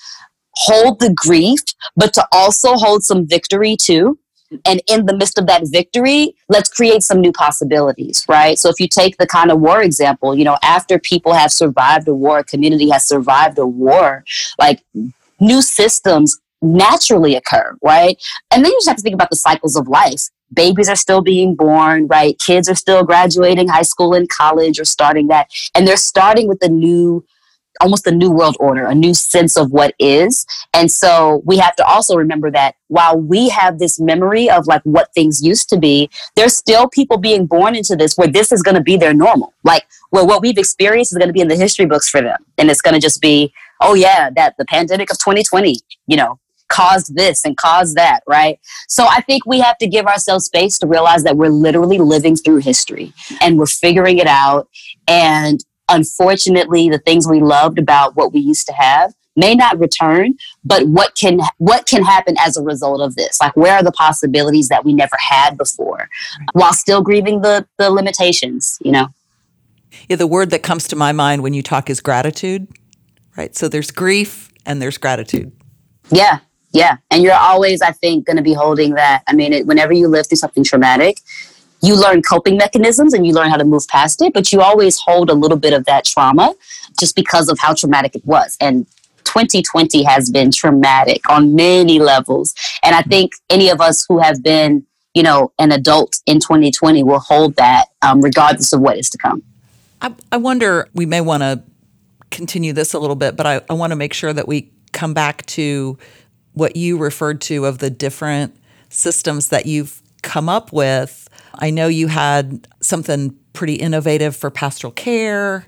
[0.54, 1.60] hold the grief
[1.96, 4.18] but to also hold some victory too
[4.64, 8.58] and in the midst of that victory, let's create some new possibilities, right?
[8.58, 12.08] So if you take the kind of war example, you know, after people have survived
[12.08, 14.24] a war, a community has survived a war,
[14.58, 14.82] like
[15.38, 18.20] new systems naturally occur, right?
[18.50, 20.28] And then you just have to think about the cycles of life.
[20.52, 22.38] Babies are still being born, right?
[22.38, 25.48] Kids are still graduating high school and college or starting that.
[25.74, 27.24] And they're starting with a new
[27.80, 30.46] almost a new world order, a new sense of what is.
[30.74, 34.82] And so we have to also remember that while we have this memory of like
[34.82, 38.62] what things used to be, there's still people being born into this where this is
[38.62, 39.54] going to be their normal.
[39.64, 42.38] Like where what we've experienced is going to be in the history books for them.
[42.58, 46.38] And it's going to just be, oh yeah, that the pandemic of 2020, you know,
[46.70, 48.58] caused this and caused that, right?
[48.88, 52.36] So I think we have to give ourselves space to realize that we're literally living
[52.36, 54.68] through history and we're figuring it out.
[55.06, 60.34] And unfortunately the things we loved about what we used to have may not return
[60.64, 63.40] but what can what can happen as a result of this?
[63.40, 66.08] Like where are the possibilities that we never had before
[66.52, 69.08] while still grieving the the limitations you know?
[70.08, 72.68] Yeah the word that comes to my mind when you talk is gratitude
[73.36, 73.54] right?
[73.56, 75.52] So there's grief and there's gratitude.
[76.10, 76.40] Yeah
[76.72, 76.98] yeah.
[77.10, 79.22] And you're always i think going to be holding that.
[79.26, 81.20] I mean it, whenever you live through something traumatic
[81.82, 84.98] you learn coping mechanisms and you learn how to move past it, but you always
[84.98, 86.54] hold a little bit of that trauma
[86.98, 88.56] just because of how traumatic it was.
[88.60, 88.86] And
[89.24, 92.54] 2020 has been traumatic on many levels.
[92.82, 97.02] And I think any of us who have been, you know, an adult in 2020
[97.02, 99.42] will hold that um, regardless of what is to come.
[100.02, 101.62] I, I wonder, we may want to
[102.30, 105.14] continue this a little bit, but I, I want to make sure that we come
[105.14, 105.98] back to
[106.52, 108.56] what you referred to of the different
[108.88, 111.28] systems that you've come up with
[111.60, 115.66] I know you had something pretty innovative for pastoral care,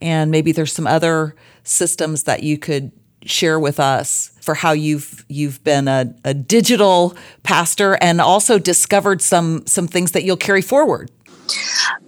[0.00, 2.92] and maybe there's some other systems that you could
[3.24, 9.20] share with us for how you've you've been a, a digital pastor and also discovered
[9.20, 11.10] some some things that you'll carry forward.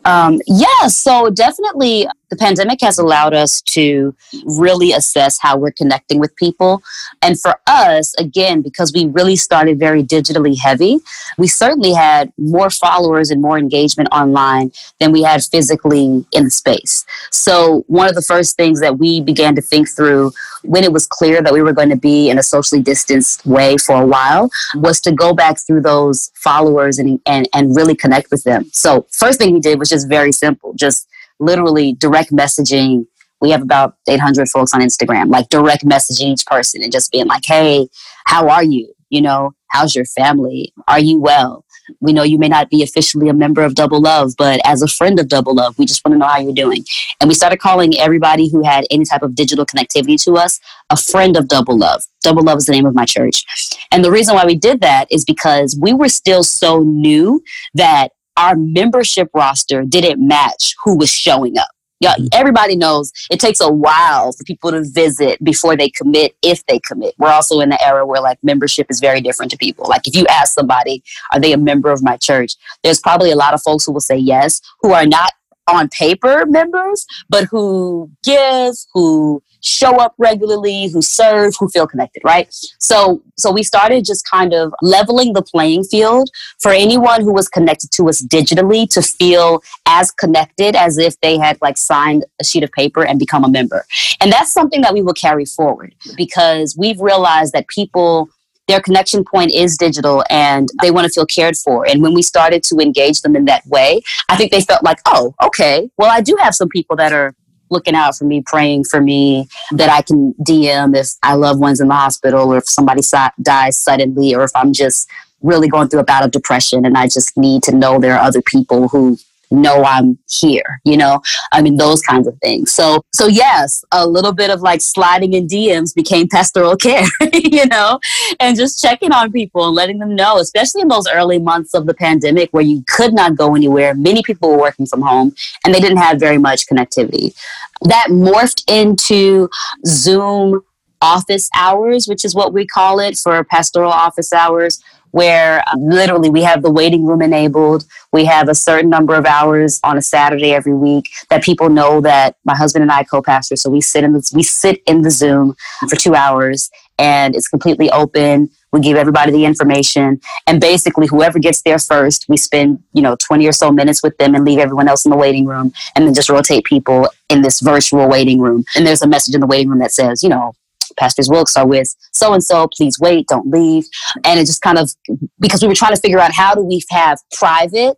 [0.05, 4.15] Um, yeah, so definitely the pandemic has allowed us to
[4.45, 6.83] really assess how we're connecting with people.
[7.23, 10.99] And for us, again, because we really started very digitally heavy,
[11.37, 17.05] we certainly had more followers and more engagement online than we had physically in space.
[17.31, 21.07] So, one of the first things that we began to think through when it was
[21.07, 24.51] clear that we were going to be in a socially distanced way for a while
[24.75, 28.67] was to go back through those followers and, and, and really connect with them.
[28.73, 31.09] So, first thing we did was just very simple, just
[31.41, 33.07] literally direct messaging.
[33.41, 37.27] We have about 800 folks on Instagram, like direct messaging each person and just being
[37.27, 37.89] like, hey,
[38.27, 38.93] how are you?
[39.09, 40.73] You know, How's your family?
[40.89, 41.65] Are you well?
[42.01, 44.89] We know you may not be officially a member of Double Love, but as a
[44.89, 46.85] friend of Double Love, we just want to know how you're doing.
[47.21, 50.97] And we started calling everybody who had any type of digital connectivity to us a
[50.97, 52.03] friend of Double Love.
[52.23, 53.45] Double Love is the name of my church.
[53.93, 57.43] And the reason why we did that is because we were still so new
[57.75, 61.69] that our membership roster didn't match who was showing up.
[62.01, 62.27] Yeah, mm-hmm.
[62.33, 66.81] everybody knows it takes a while for people to visit before they commit, if they
[66.81, 67.15] commit.
[67.19, 69.87] We're also in the era where like membership is very different to people.
[69.87, 72.55] Like if you ask somebody, are they a member of my church?
[72.83, 75.33] There's probably a lot of folks who will say yes, who are not
[75.69, 82.23] on paper members, but who give, who show up regularly, who serve, who feel connected,
[82.25, 82.49] right?
[82.79, 87.49] So so we started just kind of leveling the playing field for anyone who was
[87.49, 92.45] connected to us digitally to feel as connected as if they had like signed a
[92.45, 93.85] sheet of paper and become a member.
[94.21, 98.29] And that's something that we will carry forward because we've realized that people
[98.69, 101.87] their connection point is digital and they want to feel cared for.
[101.89, 104.99] And when we started to engage them in that way, I think they felt like,
[105.07, 107.35] oh, okay, well, I do have some people that are
[107.71, 111.81] looking out for me, praying for me, that I can DM if I love ones
[111.81, 113.03] in the hospital or if somebody
[113.43, 115.09] dies suddenly or if I'm just
[115.43, 118.21] really going through a bout of depression and I just need to know there are
[118.21, 119.19] other people who
[119.51, 121.21] know I'm here, you know?
[121.53, 122.73] I mean, those kinds of things.
[122.73, 127.67] So, so yes, a little bit of like sliding in DMs became pastoral care, you
[127.67, 127.99] know,
[128.39, 131.87] and just checking on people and letting them know, especially in those early months of
[131.87, 133.95] the pandemic where you could not go anywhere.
[133.95, 135.35] Many people were working from home
[135.65, 137.35] and they didn't have very much connectivity.
[137.83, 139.49] That morphed into
[139.87, 140.63] Zoom
[141.03, 146.31] office hours, which is what we call it for pastoral office hours, where uh, literally
[146.31, 147.85] we have the waiting room enabled.
[148.13, 152.01] We have a certain number of hours on a Saturday every week that people know
[152.01, 153.57] that my husband and I co-pastor.
[153.57, 155.57] So we sit in the, we sit in the Zoom
[155.89, 158.51] for two hours, and it's completely open.
[158.73, 163.17] We give everybody the information, and basically, whoever gets there first, we spend you know
[163.17, 166.07] twenty or so minutes with them and leave everyone else in the waiting room, and
[166.07, 168.65] then just rotate people in this virtual waiting room.
[168.77, 170.55] And there's a message in the waiting room that says, you know,
[171.01, 173.85] Pastors Wilkes are with so and so, please wait, don't leave.
[174.25, 174.91] And it just kind of,
[175.39, 177.97] because we were trying to figure out how do we have private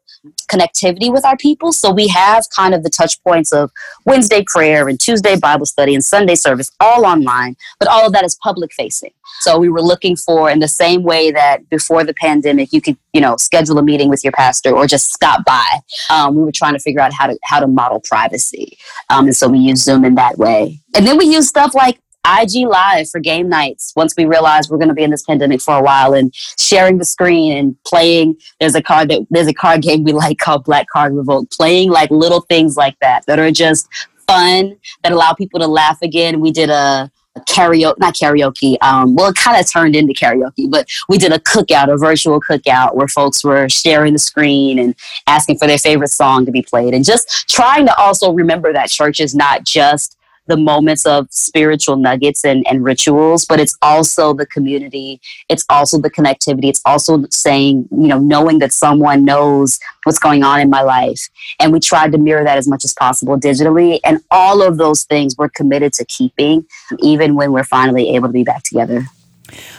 [0.48, 1.72] connectivity with our people.
[1.72, 3.70] So we have kind of the touch points of
[4.06, 8.24] Wednesday prayer and Tuesday Bible study and Sunday service all online, but all of that
[8.24, 9.10] is public facing.
[9.40, 12.96] So we were looking for, in the same way that before the pandemic, you could,
[13.12, 15.80] you know, schedule a meeting with your pastor or just stop by.
[16.10, 18.78] Um, we were trying to figure out how to how to model privacy,
[19.10, 20.80] um, and so we use Zoom in that way.
[20.94, 24.78] And then we use stuff like IG Live for game nights once we realized we're
[24.78, 28.36] going to be in this pandemic for a while and sharing the screen and playing.
[28.60, 31.50] There's a card that there's a card game we like called Black Card Revolt.
[31.50, 33.88] Playing like little things like that that are just
[34.26, 36.40] fun that allow people to laugh again.
[36.40, 38.76] We did a, a karaoke, not karaoke.
[38.82, 42.40] Um, well, it kind of turned into karaoke, but we did a cookout, a virtual
[42.40, 44.94] cookout where folks were sharing the screen and
[45.26, 48.90] asking for their favorite song to be played, and just trying to also remember that
[48.90, 54.34] church is not just the moments of spiritual nuggets and, and rituals, but it's also
[54.34, 55.20] the community.
[55.48, 56.64] It's also the connectivity.
[56.64, 61.28] It's also saying, you know, knowing that someone knows what's going on in my life.
[61.60, 64.00] And we tried to mirror that as much as possible digitally.
[64.04, 66.66] And all of those things we're committed to keeping,
[66.98, 69.04] even when we're finally able to be back together.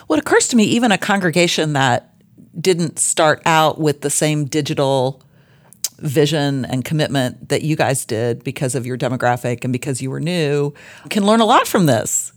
[0.08, 2.14] What occurs to me, even a congregation that
[2.60, 5.23] didn't start out with the same digital
[6.04, 10.20] vision and commitment that you guys did because of your demographic and because you were
[10.20, 10.74] new
[11.10, 12.32] can learn a lot from this.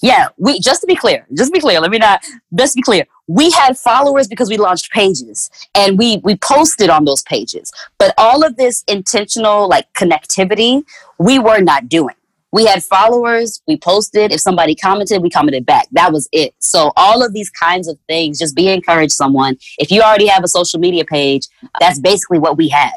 [0.00, 2.82] Yeah, we just to be clear, just to be clear, let me not just be
[2.82, 3.06] clear.
[3.26, 7.72] We had followers because we launched pages and we we posted on those pages.
[7.98, 10.82] But all of this intentional like connectivity,
[11.18, 12.16] we were not doing.
[12.54, 14.30] We had followers, we posted.
[14.30, 15.88] If somebody commented, we commented back.
[15.90, 16.54] That was it.
[16.60, 19.56] So, all of these kinds of things, just be encouraged someone.
[19.76, 21.48] If you already have a social media page,
[21.80, 22.92] that's basically what we had.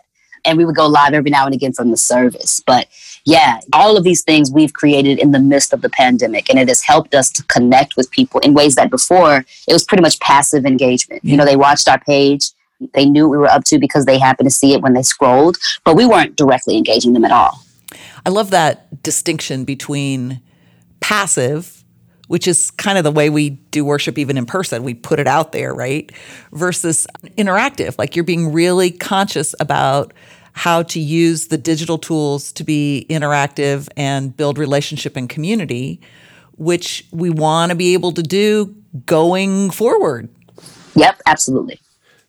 [0.46, 2.62] And we would go live every now and again from the service.
[2.67, 2.88] But
[3.26, 6.67] yeah, all of these things we've created in the midst of the pandemic, and it
[6.67, 10.20] has helped us to connect with people in ways that before it was pretty much
[10.20, 11.26] passive engagement.
[11.26, 12.52] You know, they watched our page,
[12.93, 15.02] they knew what we were up to because they happened to see it when they
[15.02, 17.63] scrolled, but we weren't directly engaging them at all.
[18.26, 20.41] I love that distinction between
[21.00, 21.84] passive,
[22.28, 24.84] which is kind of the way we do worship even in person.
[24.84, 26.12] We put it out there, right?
[26.52, 30.13] Versus interactive, like you're being really conscious about
[30.54, 36.02] how to use the digital tools to be interactive and build relationship and community,
[36.58, 40.30] which we want to be able to do going forward.
[40.96, 41.80] Yep, absolutely.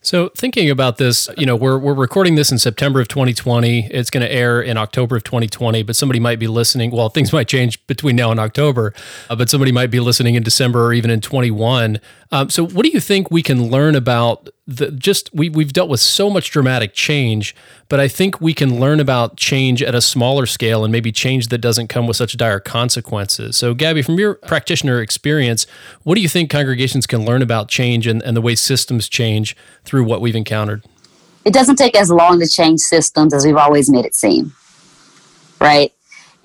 [0.01, 3.89] So, thinking about this, you know, we're, we're recording this in September of 2020.
[3.91, 6.93] It's going to air in October of 2020, but somebody might be listening.
[6.93, 8.95] Well, things might change between now and October,
[9.29, 11.99] uh, but somebody might be listening in December or even in 21.
[12.31, 15.89] Um, so, what do you think we can learn about the just we, we've dealt
[15.89, 17.57] with so much dramatic change,
[17.89, 21.49] but I think we can learn about change at a smaller scale and maybe change
[21.49, 23.57] that doesn't come with such dire consequences.
[23.57, 25.67] So, Gabby, from your practitioner experience,
[26.03, 29.57] what do you think congregations can learn about change and, and the way systems change
[29.85, 30.85] through what we've encountered?
[31.47, 34.55] It doesn't take as long to change systems as we've always made it seem,
[35.63, 35.95] right?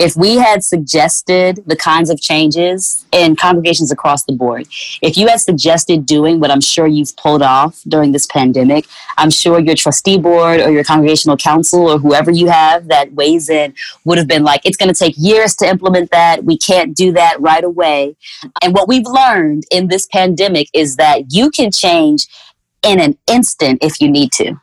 [0.03, 4.67] If we had suggested the kinds of changes in congregations across the board,
[5.01, 8.85] if you had suggested doing what I'm sure you've pulled off during this pandemic,
[9.17, 13.49] I'm sure your trustee board or your congregational council or whoever you have that weighs
[13.49, 13.73] in
[14.03, 16.43] would have been like, it's going to take years to implement that.
[16.43, 18.17] We can't do that right away.
[18.61, 22.27] And what we've learned in this pandemic is that you can change
[22.83, 24.59] in an instant if you need to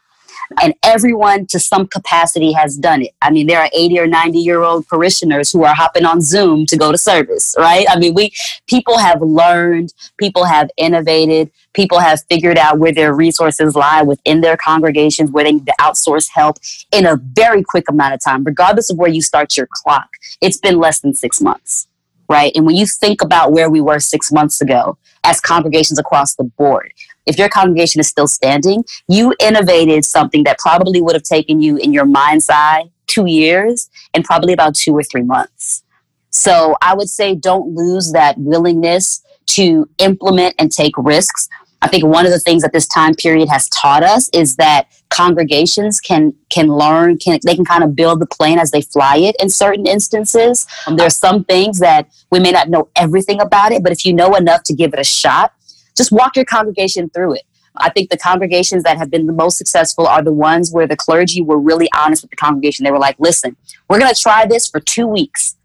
[0.61, 3.15] and everyone to some capacity has done it.
[3.23, 6.67] I mean, there are 80 or 90 year old parishioners who are hopping on Zoom
[6.67, 7.87] to go to service, right?
[7.89, 8.33] I mean, we
[8.67, 14.41] people have learned, people have innovated, people have figured out where their resources lie within
[14.41, 16.57] their congregations, where they need to outsource help
[16.93, 20.09] in a very quick amount of time, regardless of where you start your clock.
[20.41, 21.87] It's been less than six months,
[22.29, 22.53] right?
[22.55, 26.45] And when you think about where we were six months ago as congregations across the
[26.45, 26.93] board,
[27.27, 31.77] if your congregation is still standing, you innovated something that probably would have taken you
[31.77, 35.83] in your mind's eye two years and probably about two or three months.
[36.31, 41.49] So I would say don't lose that willingness to implement and take risks.
[41.83, 44.89] I think one of the things that this time period has taught us is that
[45.09, 49.17] congregations can can learn can they can kind of build the plane as they fly
[49.17, 50.67] it in certain instances.
[50.87, 54.13] There are some things that we may not know everything about it, but if you
[54.13, 55.53] know enough to give it a shot,
[56.01, 57.43] just walk your congregation through it.
[57.77, 60.97] I think the congregations that have been the most successful are the ones where the
[60.97, 62.85] clergy were really honest with the congregation.
[62.85, 63.55] They were like, listen,
[63.87, 65.57] we're going to try this for two weeks.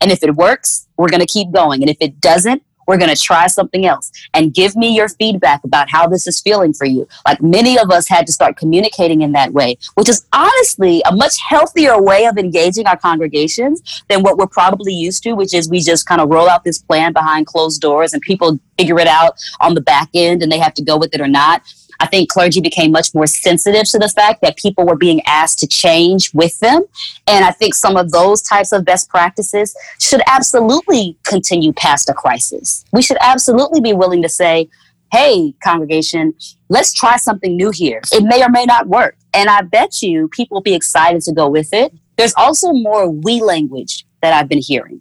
[0.00, 1.82] And if it works, we're going to keep going.
[1.82, 5.62] And if it doesn't, we're going to try something else and give me your feedback
[5.62, 7.06] about how this is feeling for you.
[7.24, 11.14] Like many of us had to start communicating in that way, which is honestly a
[11.14, 15.70] much healthier way of engaging our congregations than what we're probably used to, which is
[15.70, 19.06] we just kind of roll out this plan behind closed doors and people figure it
[19.06, 21.62] out on the back end and they have to go with it or not.
[22.00, 25.58] I think clergy became much more sensitive to the fact that people were being asked
[25.60, 26.84] to change with them.
[27.26, 32.14] And I think some of those types of best practices should absolutely continue past a
[32.14, 32.84] crisis.
[32.92, 34.68] We should absolutely be willing to say,
[35.12, 36.34] hey, congregation,
[36.68, 38.00] let's try something new here.
[38.12, 39.16] It may or may not work.
[39.34, 41.92] And I bet you people will be excited to go with it.
[42.16, 45.00] There's also more we language that I've been hearing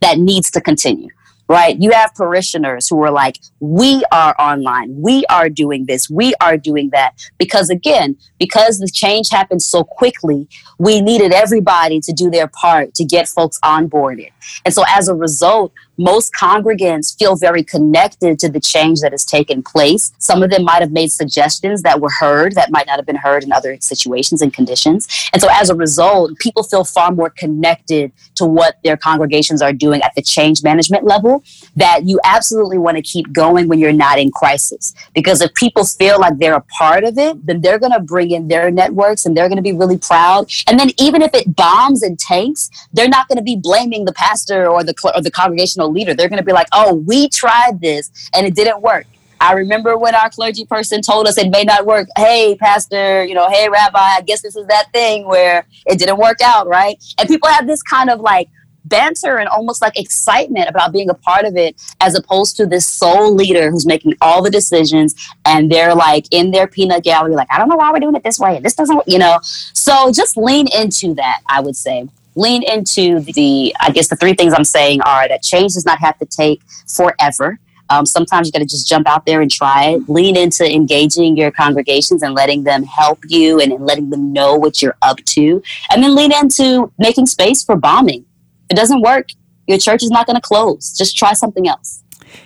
[0.00, 1.08] that needs to continue
[1.48, 1.80] right?
[1.80, 6.56] You have parishioners who are like, we are online, we are doing this, we are
[6.56, 7.14] doing that.
[7.38, 12.94] Because again, because the change happened so quickly, we needed everybody to do their part
[12.94, 14.30] to get folks onboarded.
[14.64, 19.24] And so as a result, most congregants feel very connected to the change that has
[19.24, 20.12] taken place.
[20.18, 23.16] Some of them might have made suggestions that were heard that might not have been
[23.16, 25.08] heard in other situations and conditions.
[25.32, 29.72] And so as a result, people feel far more connected to what their congregations are
[29.72, 31.42] doing at the change management level
[31.76, 34.94] that you absolutely want to keep going when you're not in crisis.
[35.14, 38.30] Because if people feel like they're a part of it, then they're going to bring
[38.30, 40.50] in their networks and they're going to be really proud.
[40.66, 44.12] And then even if it bombs and tanks, they're not going to be blaming the
[44.12, 46.14] pastor or the or the congregational leader.
[46.14, 49.06] They're going to be like, oh, we tried this and it didn't work.
[49.40, 52.08] I remember when our clergy person told us it may not work.
[52.16, 56.16] Hey, pastor, you know, hey, rabbi, I guess this is that thing where it didn't
[56.18, 57.02] work out, right?
[57.18, 58.48] And people have this kind of like
[58.86, 62.88] banter and almost like excitement about being a part of it as opposed to this
[62.88, 65.14] sole leader who's making all the decisions
[65.44, 68.22] and they're like in their peanut gallery like i don't know why we're doing it
[68.22, 72.06] this way this doesn't you know so just lean into that i would say
[72.36, 75.98] lean into the, I guess the three things I'm saying are that change does not
[75.98, 77.58] have to take forever.
[77.88, 80.08] Um, sometimes you got to just jump out there and try it.
[80.08, 84.82] Lean into engaging your congregations and letting them help you and, letting them know what
[84.82, 85.62] you're up to.
[85.90, 88.24] And then lean into making space for bombing.
[88.68, 89.28] If it doesn't work,
[89.68, 90.96] your church is not going to close.
[90.96, 92.02] Just try something else.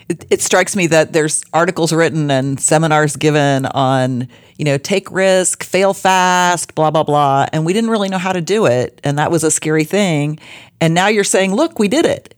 [0.09, 4.29] It, it, strikes me that there's articles written and seminars given on,
[4.59, 7.47] you know, take risk, fail fast, blah, blah, blah.
[7.53, 9.01] And we didn't really know how to do it.
[9.05, 10.39] And that was a scary thing.
[10.81, 12.35] And now you're saying, look, we did it.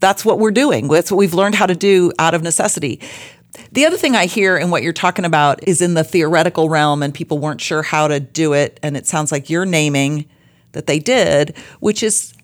[0.00, 0.88] That's what we're doing.
[0.88, 3.00] That's what we've learned how to do out of necessity.
[3.70, 7.02] The other thing I hear and what you're talking about is in the theoretical realm,
[7.02, 8.80] and people weren't sure how to do it.
[8.82, 10.26] And it sounds like you're naming
[10.72, 12.34] that they did, which is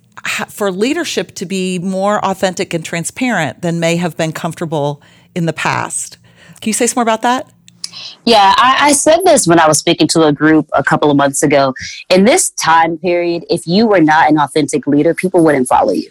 [0.49, 5.03] for leadership to be more authentic and transparent than may have been comfortable
[5.35, 6.19] in the past.
[6.61, 7.51] Can you say some more about that?
[8.25, 11.17] Yeah, I, I, said this when I was speaking to a group a couple of
[11.17, 11.75] months ago.
[12.11, 16.11] In this time period, if you were not an authentic leader, people wouldn't follow you.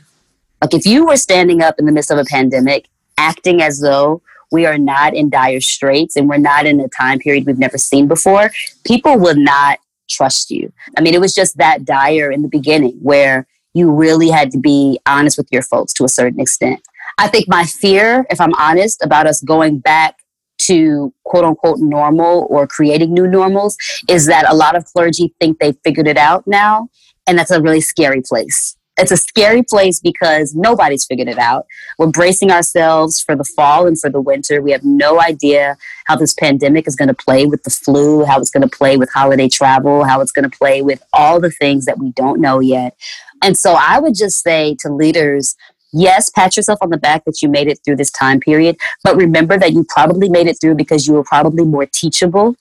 [0.61, 2.87] Like if you were standing up in the midst of a pandemic,
[3.17, 7.19] acting as though we are not in dire straits and we're not in a time
[7.19, 8.49] period we've never seen before,
[8.83, 9.79] people will not
[10.09, 10.71] trust you.
[10.97, 13.45] I mean, it was just that dire in the beginning where
[13.77, 16.81] you really had to be honest with your folks to a certain extent.
[17.17, 20.19] I think my fear, if I'm honest, about us going back
[20.59, 23.77] to quote unquote normal or creating new normals
[24.09, 26.89] is that a lot of clergy think they've figured it out now.
[27.27, 31.67] And that's a really scary place it's a scary place because nobody's figured it out.
[31.97, 34.61] We're bracing ourselves for the fall and for the winter.
[34.61, 38.39] We have no idea how this pandemic is going to play with the flu, how
[38.39, 41.51] it's going to play with holiday travel, how it's going to play with all the
[41.51, 42.97] things that we don't know yet.
[43.41, 45.55] And so I would just say to leaders,
[45.93, 49.15] yes, pat yourself on the back that you made it through this time period, but
[49.15, 52.55] remember that you probably made it through because you were probably more teachable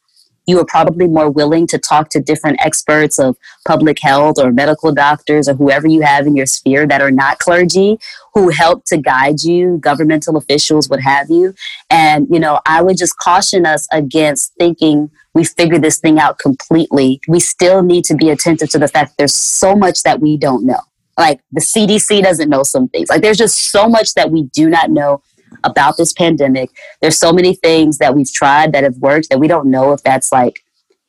[0.47, 3.37] you are probably more willing to talk to different experts of
[3.67, 7.39] public health or medical doctors or whoever you have in your sphere that are not
[7.39, 7.99] clergy
[8.35, 11.55] who help to guide you, governmental officials, what have you.
[11.91, 16.39] And, you know, I would just caution us against thinking we figured this thing out
[16.39, 17.21] completely.
[17.29, 20.65] We still need to be attentive to the fact there's so much that we don't
[20.65, 20.81] know.
[21.19, 23.09] Like the CDC doesn't know some things.
[23.09, 25.23] Like there's just so much that we do not know
[25.67, 26.71] about this pandemic.
[27.01, 30.03] There's so many things that we've tried that have worked that we don't know if
[30.03, 30.63] that's like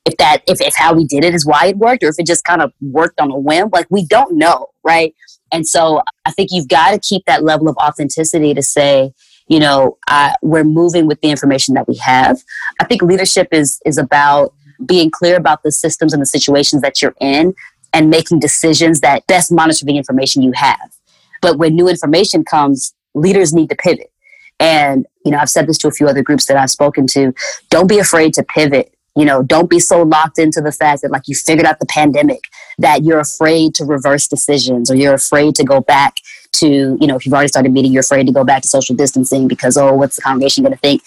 [0.05, 2.25] if that if, if how we did it is why it worked or if it
[2.25, 3.69] just kind of worked on a whim.
[3.71, 5.13] Like we don't know, right?
[5.51, 9.13] And so I think you've got to keep that level of authenticity to say,
[9.47, 12.41] you know, uh, we're moving with the information that we have.
[12.81, 14.53] I think leadership is is about
[14.85, 17.55] being clear about the systems and the situations that you're in
[17.93, 20.91] and making decisions that best monitor the information you have.
[21.41, 24.11] But when new information comes, leaders need to pivot.
[24.59, 27.33] And, you know, I've said this to a few other groups that I've spoken to.
[27.69, 28.93] Don't be afraid to pivot.
[29.15, 31.87] You know, don't be so locked into the fact that, like, you figured out the
[31.87, 32.41] pandemic
[32.77, 36.17] that you're afraid to reverse decisions or you're afraid to go back
[36.53, 38.95] to, you know, if you've already started meeting, you're afraid to go back to social
[38.95, 41.01] distancing because, oh, what's the congregation going to think?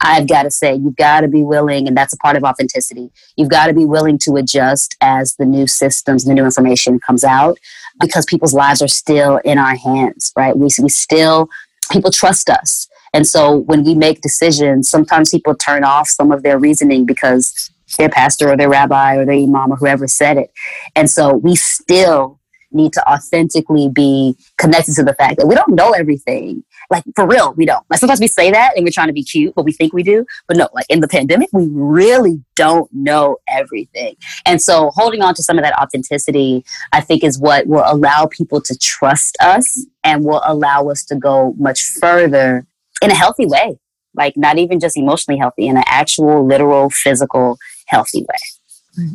[0.00, 3.10] I've got to say, you've got to be willing, and that's a part of authenticity.
[3.36, 7.00] You've got to be willing to adjust as the new systems and the new information
[7.00, 7.58] comes out
[8.00, 10.56] because people's lives are still in our hands, right?
[10.56, 11.48] We, we still,
[11.90, 12.88] people trust us.
[13.16, 17.70] And so when we make decisions, sometimes people turn off some of their reasoning because
[17.96, 20.52] their pastor or their rabbi or their imam or whoever said it.
[20.94, 22.38] And so we still
[22.72, 26.62] need to authentically be connected to the fact that we don't know everything.
[26.90, 27.82] Like for real, we don't.
[27.88, 30.02] Like sometimes we say that and we're trying to be cute, but we think we
[30.02, 30.26] do.
[30.46, 34.16] But no, like in the pandemic, we really don't know everything.
[34.44, 38.26] And so holding on to some of that authenticity, I think is what will allow
[38.26, 42.66] people to trust us and will allow us to go much further
[43.02, 43.78] in a healthy way,
[44.14, 49.08] like not even just emotionally healthy, in an actual, literal, physical, healthy way.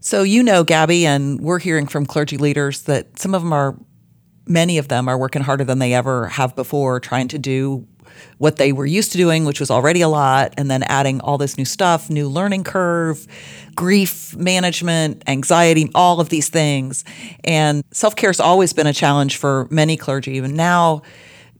[0.00, 3.78] So, you know, Gabby, and we're hearing from clergy leaders that some of them are,
[4.46, 7.86] many of them are working harder than they ever have before, trying to do
[8.38, 11.38] what they were used to doing, which was already a lot, and then adding all
[11.38, 13.26] this new stuff, new learning curve,
[13.74, 17.04] grief management, anxiety, all of these things.
[17.44, 20.32] And self care has always been a challenge for many clergy.
[20.32, 21.02] even now,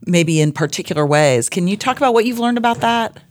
[0.07, 1.49] maybe in particular ways.
[1.49, 3.23] Can you talk about what you've learned about that?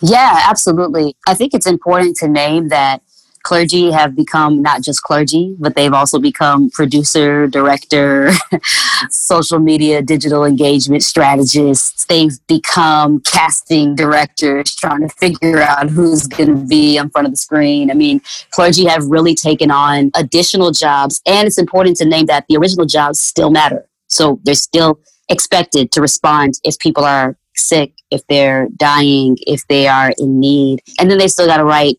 [0.00, 1.16] Yeah, absolutely.
[1.26, 3.02] I think it's important to name that
[3.42, 8.30] clergy have become not just clergy, but they've also become producer, director,
[9.10, 12.04] social media, digital engagement strategists.
[12.06, 17.32] They've become casting directors, trying to figure out who's going to be in front of
[17.32, 17.90] the screen.
[17.90, 18.20] I mean,
[18.50, 22.86] clergy have really taken on additional jobs, and it's important to name that the original
[22.86, 23.86] jobs still matter.
[24.08, 29.86] So there's still expected to respond if people are sick, if they're dying, if they
[29.86, 30.82] are in need.
[30.98, 31.98] And then they still got to write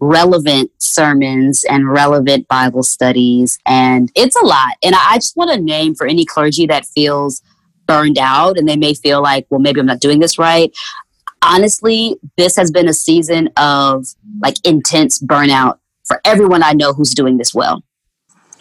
[0.00, 3.58] relevant sermons and relevant Bible studies.
[3.66, 4.74] And it's a lot.
[4.82, 7.40] And I just want to name for any clergy that feels
[7.86, 10.72] burned out and they may feel like, well, maybe I'm not doing this right.
[11.42, 14.06] Honestly, this has been a season of
[14.40, 17.82] like intense burnout for everyone I know who's doing this well.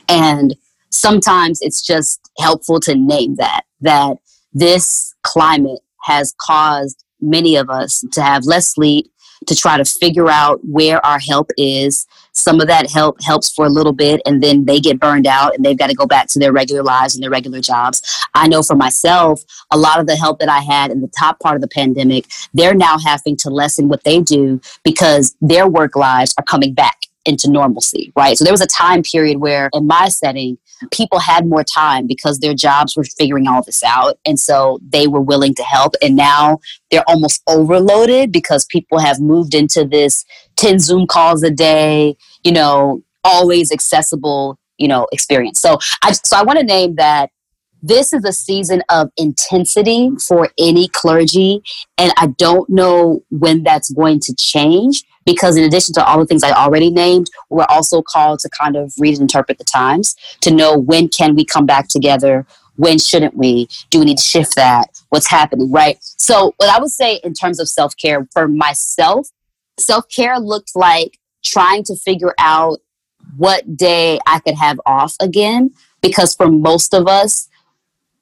[0.08, 0.56] And
[0.92, 4.18] sometimes it's just helpful to name that, that
[4.54, 9.12] this climate has caused many of us to have less sleep,
[9.48, 12.06] to try to figure out where our help is.
[12.34, 15.56] Some of that help helps for a little bit and then they get burned out
[15.56, 18.02] and they've got to go back to their regular lives and their regular jobs.
[18.34, 21.40] I know for myself, a lot of the help that I had in the top
[21.40, 25.96] part of the pandemic, they're now having to lessen what they do because their work
[25.96, 28.38] lives are coming back into normalcy, right?
[28.38, 30.58] So there was a time period where in my setting,
[30.92, 34.18] people had more time because their jobs were figuring all this out.
[34.26, 35.94] And so they were willing to help.
[36.02, 36.60] And now
[36.90, 40.26] they're almost overloaded because people have moved into this
[40.58, 45.60] 10 Zoom calls a day, you know, always accessible, you know, experience.
[45.60, 47.30] So I so I want to name that
[47.84, 51.62] this is a season of intensity for any clergy
[51.98, 56.26] and I don't know when that's going to change because in addition to all the
[56.26, 60.16] things I already named, we're also called to kind of read and interpret the times
[60.42, 62.46] to know when can we come back together,
[62.76, 63.68] when shouldn't we?
[63.90, 64.90] Do we need to shift that?
[65.10, 65.98] What's happening, right?
[66.02, 69.30] So, what I would say in terms of self care for myself,
[69.78, 72.80] self care looked like trying to figure out
[73.38, 75.72] what day I could have off again.
[76.02, 77.48] Because for most of us,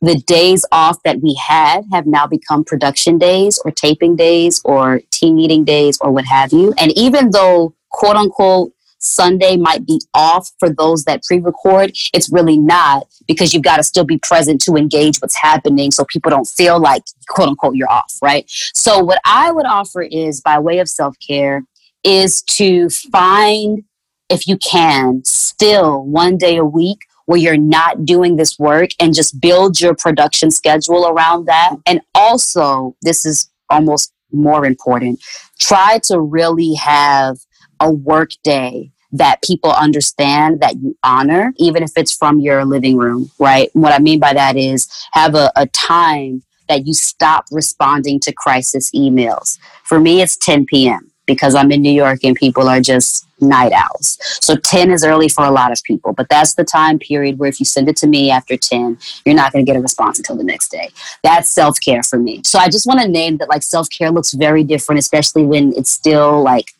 [0.01, 5.01] the days off that we had have now become production days or taping days or
[5.11, 6.73] team meeting days or what have you.
[6.77, 12.31] And even though quote unquote Sunday might be off for those that pre record, it's
[12.31, 16.29] really not because you've got to still be present to engage what's happening so people
[16.29, 18.43] don't feel like quote unquote you're off, right?
[18.47, 21.63] So, what I would offer is by way of self care
[22.03, 23.83] is to find,
[24.29, 26.99] if you can, still one day a week
[27.29, 31.75] where you're not doing this work and just build your production schedule around that.
[31.85, 35.21] And also, this is almost more important,
[35.59, 37.37] try to really have
[37.79, 42.97] a work day that people understand that you honor, even if it's from your living
[42.97, 43.69] room, right?
[43.73, 48.33] What I mean by that is have a, a time that you stop responding to
[48.33, 49.59] crisis emails.
[49.83, 51.08] For me, it's 10 p.m.
[51.29, 54.17] because I'm in New York and people are just night owls.
[54.41, 57.47] So 10 is early for a lot of people, but that's the time period where
[57.47, 60.17] if you send it to me after 10, you're not going to get a response
[60.17, 60.89] until the next day.
[61.21, 62.41] That's self care for me.
[62.43, 65.71] So I just want to name that like self care looks very different, especially when
[65.77, 66.71] it's still like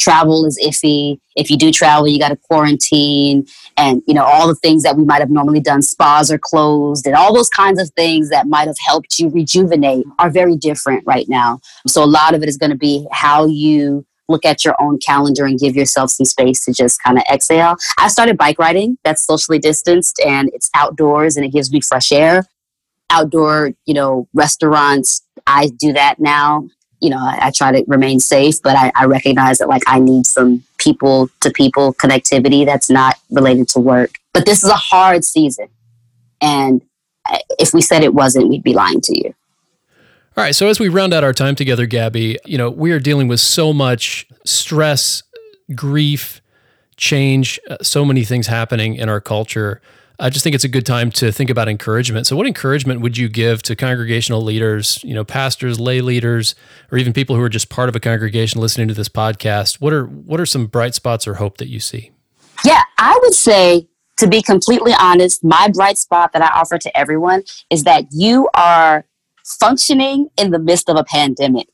[0.00, 1.20] travel is iffy.
[1.36, 3.46] If you do travel, you got to quarantine
[3.76, 5.82] and, you know, all the things that we might have normally done.
[5.82, 10.04] Spas are closed and all those kinds of things that might have helped you rejuvenate
[10.18, 11.60] are very different right now.
[11.86, 14.98] So a lot of it is going to be how you look at your own
[14.98, 17.76] calendar and give yourself some space to just kind of exhale.
[17.98, 18.98] I started bike riding.
[19.04, 22.44] That's socially distanced and it's outdoors and it gives me fresh air.
[23.10, 26.68] Outdoor, you know, restaurants, I do that now.
[27.02, 29.98] You know, I, I try to remain safe, but I, I recognize that like I
[29.98, 34.14] need some people to people connectivity that's not related to work.
[34.32, 35.68] But this is a hard season.
[36.40, 36.80] And
[37.58, 39.34] if we said it wasn't, we'd be lying to you.
[40.36, 40.54] All right.
[40.54, 43.40] So as we round out our time together, Gabby, you know, we are dealing with
[43.40, 45.22] so much stress,
[45.74, 46.40] grief,
[46.96, 49.82] change, uh, so many things happening in our culture.
[50.18, 52.26] I just think it's a good time to think about encouragement.
[52.26, 56.54] So, what encouragement would you give to congregational leaders, you know, pastors, lay leaders,
[56.90, 59.80] or even people who are just part of a congregation listening to this podcast?
[59.80, 62.12] What are what are some bright spots or hope that you see?
[62.64, 63.88] Yeah, I would say
[64.18, 68.48] to be completely honest, my bright spot that I offer to everyone is that you
[68.54, 69.04] are
[69.44, 71.68] functioning in the midst of a pandemic,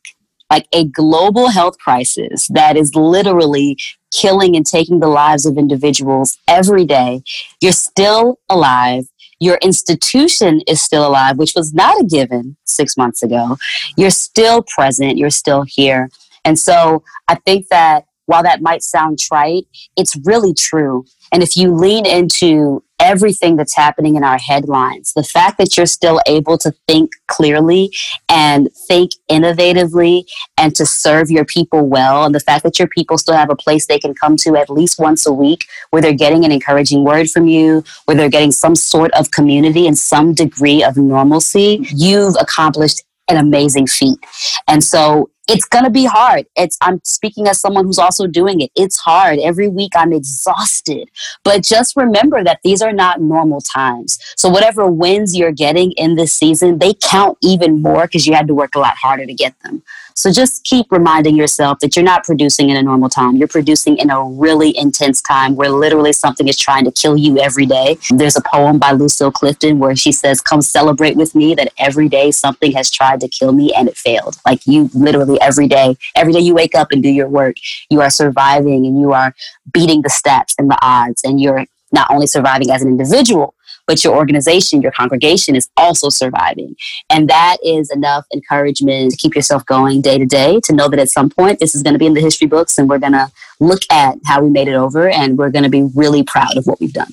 [0.51, 3.76] like a global health crisis that is literally
[4.12, 7.22] killing and taking the lives of individuals every day,
[7.61, 9.06] you're still alive.
[9.40, 13.56] Your institution is still alive, which was not a given six months ago.
[13.96, 16.11] You're still present, you're still here.
[16.44, 19.66] And so I think that while that might sound trite,
[19.97, 21.05] it's really true.
[21.33, 25.12] And if you lean into everything that's happening in our headlines.
[25.12, 27.93] The fact that you're still able to think clearly
[28.29, 30.24] and think innovatively
[30.57, 33.57] and to serve your people well, and the fact that your people still have a
[33.57, 37.05] place they can come to at least once a week where they're getting an encouraging
[37.05, 41.87] word from you, where they're getting some sort of community and some degree of normalcy,
[41.91, 44.18] you've accomplished an amazing feat.
[44.66, 46.46] And so it's to be hard.
[46.57, 48.70] It's I'm speaking as someone who's also doing it.
[48.76, 49.38] It's hard.
[49.38, 51.09] Every week I'm exhausted.
[51.42, 54.18] But just remember that these are not normal times.
[54.36, 58.46] So whatever wins you're getting in this season, they count even more because you had
[58.49, 59.82] to work a lot harder to get them.
[60.19, 63.37] So just keep reminding yourself that you're not producing in a normal time.
[63.37, 67.39] You're producing in a really intense time where literally something is trying to kill you
[67.39, 67.99] every day.
[68.11, 72.09] There's a poem by Lucille Clifton where she says, Come celebrate with me that every
[72.09, 74.37] day something has tried to kill me and it failed.
[74.45, 77.55] Like you literally every day, every day you wake up and do your work,
[77.89, 79.33] you are surviving and you are
[79.73, 83.55] beating the stats and the odds and you're not only surviving as an individual,
[83.89, 86.76] but your organization, your congregation is also surviving.
[87.11, 91.01] And that is enough encouragement to keep yourself going day to day, to know that
[91.01, 93.14] at some point this is going to be in the history books and we're going
[93.14, 96.57] to look at how we made it over and we're going to be really proud
[96.57, 97.11] of what we've done.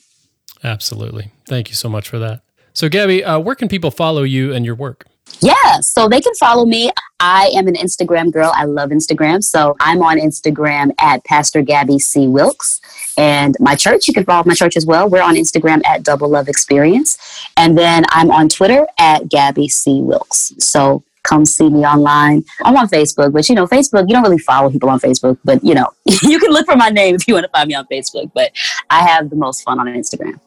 [0.64, 1.32] Absolutely.
[1.48, 2.42] Thank you so much for that.
[2.74, 5.06] So, Gabby, uh, where can people follow you and your work?
[5.42, 6.92] Yeah, so they can follow me.
[7.20, 8.52] I am an Instagram girl.
[8.56, 9.44] I love Instagram.
[9.44, 12.28] So I'm on Instagram at Pastor Gabby C.
[12.28, 12.82] Wilkes.
[13.18, 15.10] And my church, you can follow my church as well.
[15.10, 17.18] We're on Instagram at Double Love Experience.
[17.58, 20.02] And then I'm on Twitter at Gabby C.
[20.02, 20.54] Wilkes.
[20.60, 22.44] So come see me online.
[22.64, 25.64] I'm on Facebook, but you know, Facebook, you don't really follow people on Facebook, but
[25.64, 25.88] you know,
[26.24, 28.32] you can look for my name if you want to find me on Facebook.
[28.34, 28.52] But
[28.90, 30.40] I have the most fun on Instagram.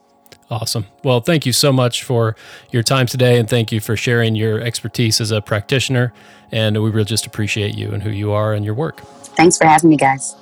[0.50, 0.86] Awesome.
[1.04, 2.34] Well, thank you so much for
[2.70, 6.12] your time today, and thank you for sharing your expertise as a practitioner.
[6.50, 9.00] And we really just appreciate you and who you are and your work.
[9.36, 10.34] Thanks for having me, guys.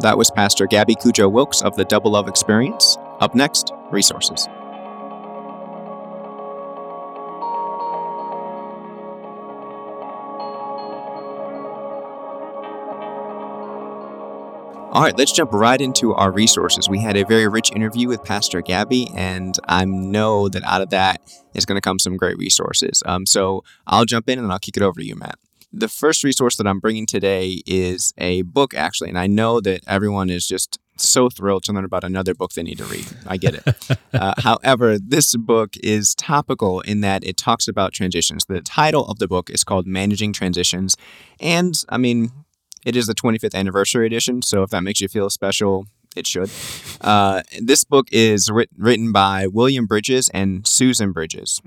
[0.00, 2.98] That was Pastor Gabby Cudjoe Wilkes of the Double Love Experience.
[3.20, 4.46] Up next, resources.
[14.96, 16.88] All right, let's jump right into our resources.
[16.88, 20.88] We had a very rich interview with Pastor Gabby, and I know that out of
[20.88, 21.20] that
[21.52, 23.02] is going to come some great resources.
[23.04, 25.38] Um, so I'll jump in and I'll kick it over to you, Matt.
[25.70, 29.82] The first resource that I'm bringing today is a book, actually, and I know that
[29.86, 33.06] everyone is just so thrilled to learn about another book they need to read.
[33.26, 33.98] I get it.
[34.14, 38.46] uh, however, this book is topical in that it talks about transitions.
[38.46, 40.96] The title of the book is called Managing Transitions.
[41.38, 42.30] And I mean,
[42.86, 46.50] it is the 25th anniversary edition, so if that makes you feel special, it should.
[47.00, 51.60] Uh, this book is writ- written by William Bridges and Susan Bridges.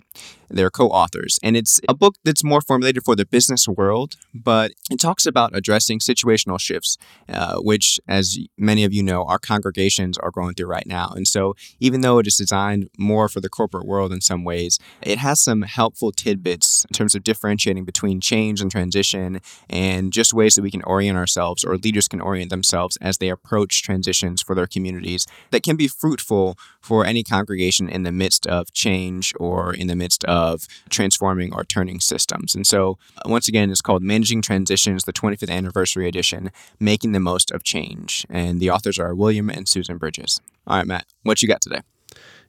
[0.49, 1.39] They're co authors.
[1.43, 5.55] And it's a book that's more formulated for the business world, but it talks about
[5.55, 6.97] addressing situational shifts,
[7.27, 11.11] uh, which, as many of you know, our congregations are going through right now.
[11.15, 14.79] And so, even though it is designed more for the corporate world in some ways,
[15.01, 19.39] it has some helpful tidbits in terms of differentiating between change and transition
[19.69, 23.29] and just ways that we can orient ourselves or leaders can orient themselves as they
[23.29, 28.47] approach transitions for their communities that can be fruitful for any congregation in the midst
[28.47, 32.55] of change or in the midst of of transforming or turning systems.
[32.55, 37.19] And so, uh, once again, it's called Managing Transitions, the 25th Anniversary Edition, Making the
[37.19, 38.25] Most of Change.
[38.29, 40.41] And the authors are William and Susan Bridges.
[40.67, 41.81] All right, Matt, what you got today?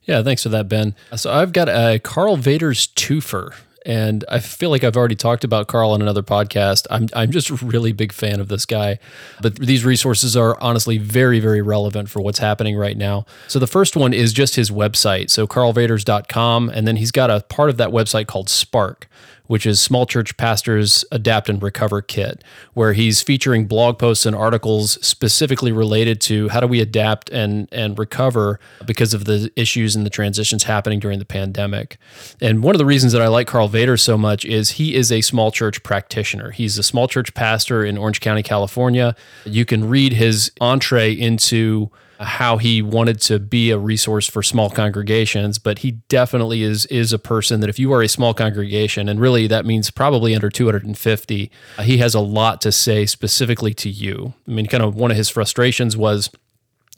[0.05, 0.95] Yeah, thanks for that, Ben.
[1.17, 3.55] So I've got a Karl Vaters twofer.
[3.87, 6.87] And I feel like I've already talked about Karl on another podcast.
[6.91, 8.99] I'm, I'm just a really big fan of this guy.
[9.41, 13.25] But these resources are honestly very, very relevant for what's happening right now.
[13.49, 15.31] So the first one is just his website.
[15.31, 16.69] So karlvaters.com.
[16.71, 19.09] And then he's got a part of that website called Spark,
[19.51, 22.45] which is Small Church Pastors Adapt and Recover Kit,
[22.75, 27.67] where he's featuring blog posts and articles specifically related to how do we adapt and
[27.73, 31.99] and recover because of the issues and the transitions happening during the pandemic.
[32.41, 35.11] And one of the reasons that I like Karl Vaters so much is he is
[35.11, 36.53] a small church practitioner.
[36.53, 39.17] He's a small church pastor in Orange County, California.
[39.45, 41.91] You can read his entree into
[42.21, 47.13] how he wanted to be a resource for small congregations, but he definitely is is
[47.13, 50.51] a person that if you are a small congregation, and really that means probably under
[50.51, 54.35] 250, uh, he has a lot to say specifically to you.
[54.47, 56.31] I mean, kind of one of his frustrations was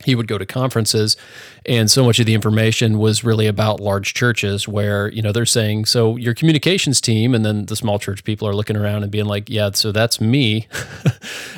[0.05, 1.17] he would go to conferences
[1.65, 5.47] and so much of the information was really about large churches where you know they're
[5.47, 9.13] saying so your communications team and then the small church people are looking around and
[9.13, 10.67] being like yeah so that's me.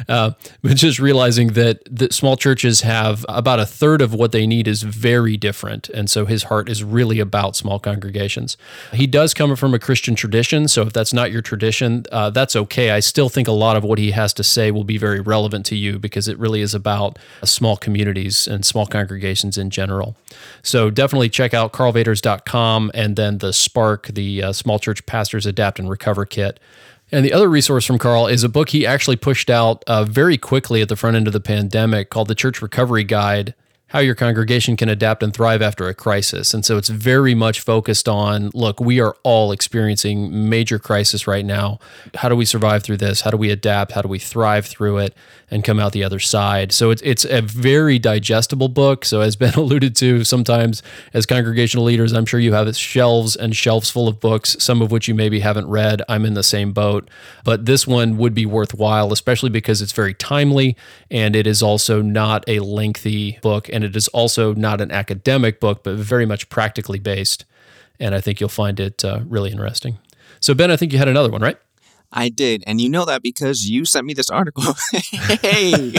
[0.07, 4.47] Uh, but just realizing that that small churches have about a third of what they
[4.47, 8.59] need is very different and so his heart is really about small congregations.
[8.93, 12.55] He does come from a christian tradition so if that's not your tradition uh, that's
[12.55, 12.91] okay.
[12.91, 15.65] I still think a lot of what he has to say will be very relevant
[15.67, 20.17] to you because it really is about small communities and small congregations in general.
[20.63, 25.79] So definitely check out karlvaters.com and then the Spark, the uh, Small Church Pastors Adapt
[25.79, 26.61] and Recover Kit.
[27.13, 30.37] And the other resource from Karl is a book he actually pushed out uh, very
[30.37, 33.55] quickly at the front end of the pandemic called The Church Recovery Guide
[33.89, 36.53] how your congregation can adapt and thrive after a crisis.
[36.53, 41.45] And so it's very much focused on look, we are all experiencing major crisis right
[41.45, 41.79] now.
[42.15, 43.21] How do we survive through this?
[43.21, 43.93] How do we adapt?
[43.93, 45.15] How do we thrive through it
[45.49, 46.73] and come out the other side?
[46.73, 49.05] So it's it's a very digestible book.
[49.05, 50.83] So as Ben alluded to, sometimes
[51.13, 54.91] as congregational leaders, I'm sure you have shelves and shelves full of books, some of
[54.91, 56.03] which you maybe haven't read.
[56.09, 57.09] I'm in the same boat,
[57.45, 60.77] but this one would be worthwhile, especially because it's very timely
[61.11, 65.61] and it is also not a lengthy book and it is also not an academic
[65.61, 67.45] book, but very much practically based.
[68.01, 69.99] And I think you'll find it uh, really interesting.
[70.41, 71.59] So, Ben, I think you had another one, right?
[72.13, 72.63] I did.
[72.67, 74.75] And you know that because you sent me this article.
[75.43, 75.95] hey.